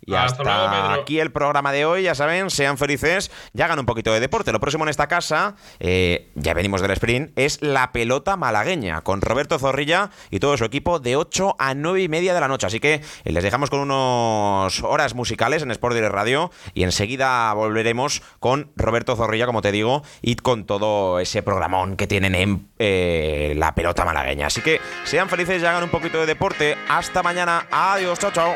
Y 0.07 0.15
hasta, 0.15 0.93
aquí 0.93 1.19
el 1.19 1.31
programa 1.33 1.73
de 1.73 1.85
hoy, 1.85 2.03
ya 2.03 2.15
saben, 2.15 2.49
sean 2.49 2.77
felices 2.77 3.29
ya 3.51 3.65
hagan 3.65 3.79
un 3.79 3.85
poquito 3.85 4.13
de 4.13 4.21
deporte. 4.21 4.53
Lo 4.53 4.61
próximo 4.61 4.85
en 4.85 4.89
esta 4.89 5.07
casa, 5.07 5.55
eh, 5.79 6.29
ya 6.35 6.53
venimos 6.53 6.81
del 6.81 6.91
sprint, 6.91 7.37
es 7.37 7.61
la 7.61 7.91
pelota 7.91 8.37
malagueña, 8.37 9.01
con 9.01 9.19
Roberto 9.19 9.59
Zorrilla 9.59 10.09
y 10.31 10.39
todo 10.39 10.55
su 10.55 10.63
equipo 10.63 10.99
de 10.99 11.17
8 11.17 11.55
a 11.59 11.73
9 11.73 12.03
y 12.03 12.07
media 12.07 12.33
de 12.33 12.39
la 12.39 12.47
noche. 12.47 12.67
Así 12.67 12.79
que 12.79 12.93
eh, 13.25 13.31
les 13.31 13.43
dejamos 13.43 13.69
con 13.69 13.81
unos 13.81 14.81
horas 14.83 15.13
musicales 15.13 15.61
en 15.61 15.71
Sport 15.71 15.95
Direct 15.95 16.13
Radio 16.13 16.51
y 16.73 16.83
enseguida 16.83 17.53
volveremos 17.53 18.21
con 18.39 18.71
Roberto 18.77 19.15
Zorrilla, 19.17 19.45
como 19.45 19.61
te 19.61 19.73
digo, 19.73 20.03
y 20.21 20.35
con 20.35 20.65
todo 20.65 21.19
ese 21.19 21.43
programón 21.43 21.97
que 21.97 22.07
tienen 22.07 22.33
en 22.33 22.69
eh, 22.79 23.53
la 23.57 23.75
pelota 23.75 24.05
malagueña. 24.05 24.47
Así 24.47 24.61
que 24.61 24.79
sean 25.03 25.27
felices 25.27 25.61
y 25.61 25.65
hagan 25.65 25.83
un 25.83 25.89
poquito 25.89 26.17
de 26.19 26.25
deporte. 26.25 26.77
Hasta 26.87 27.23
mañana. 27.23 27.67
Adiós, 27.71 28.19
chao, 28.19 28.31
chao. 28.31 28.55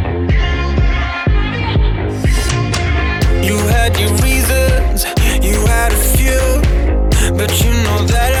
Had 3.91 3.99
your 3.99 4.11
reasons, 4.23 5.05
you 5.43 5.65
had 5.65 5.91
a 5.91 6.03
few, 6.17 6.61
but 7.35 7.51
you 7.63 7.71
know 7.83 8.05
that 8.07 8.33
I 8.35 8.40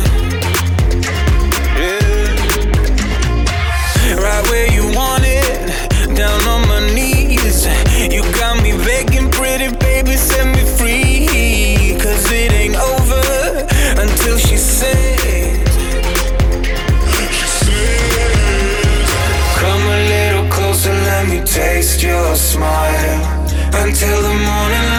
Until 23.83 24.21
the 24.21 24.29
morning 24.29 24.90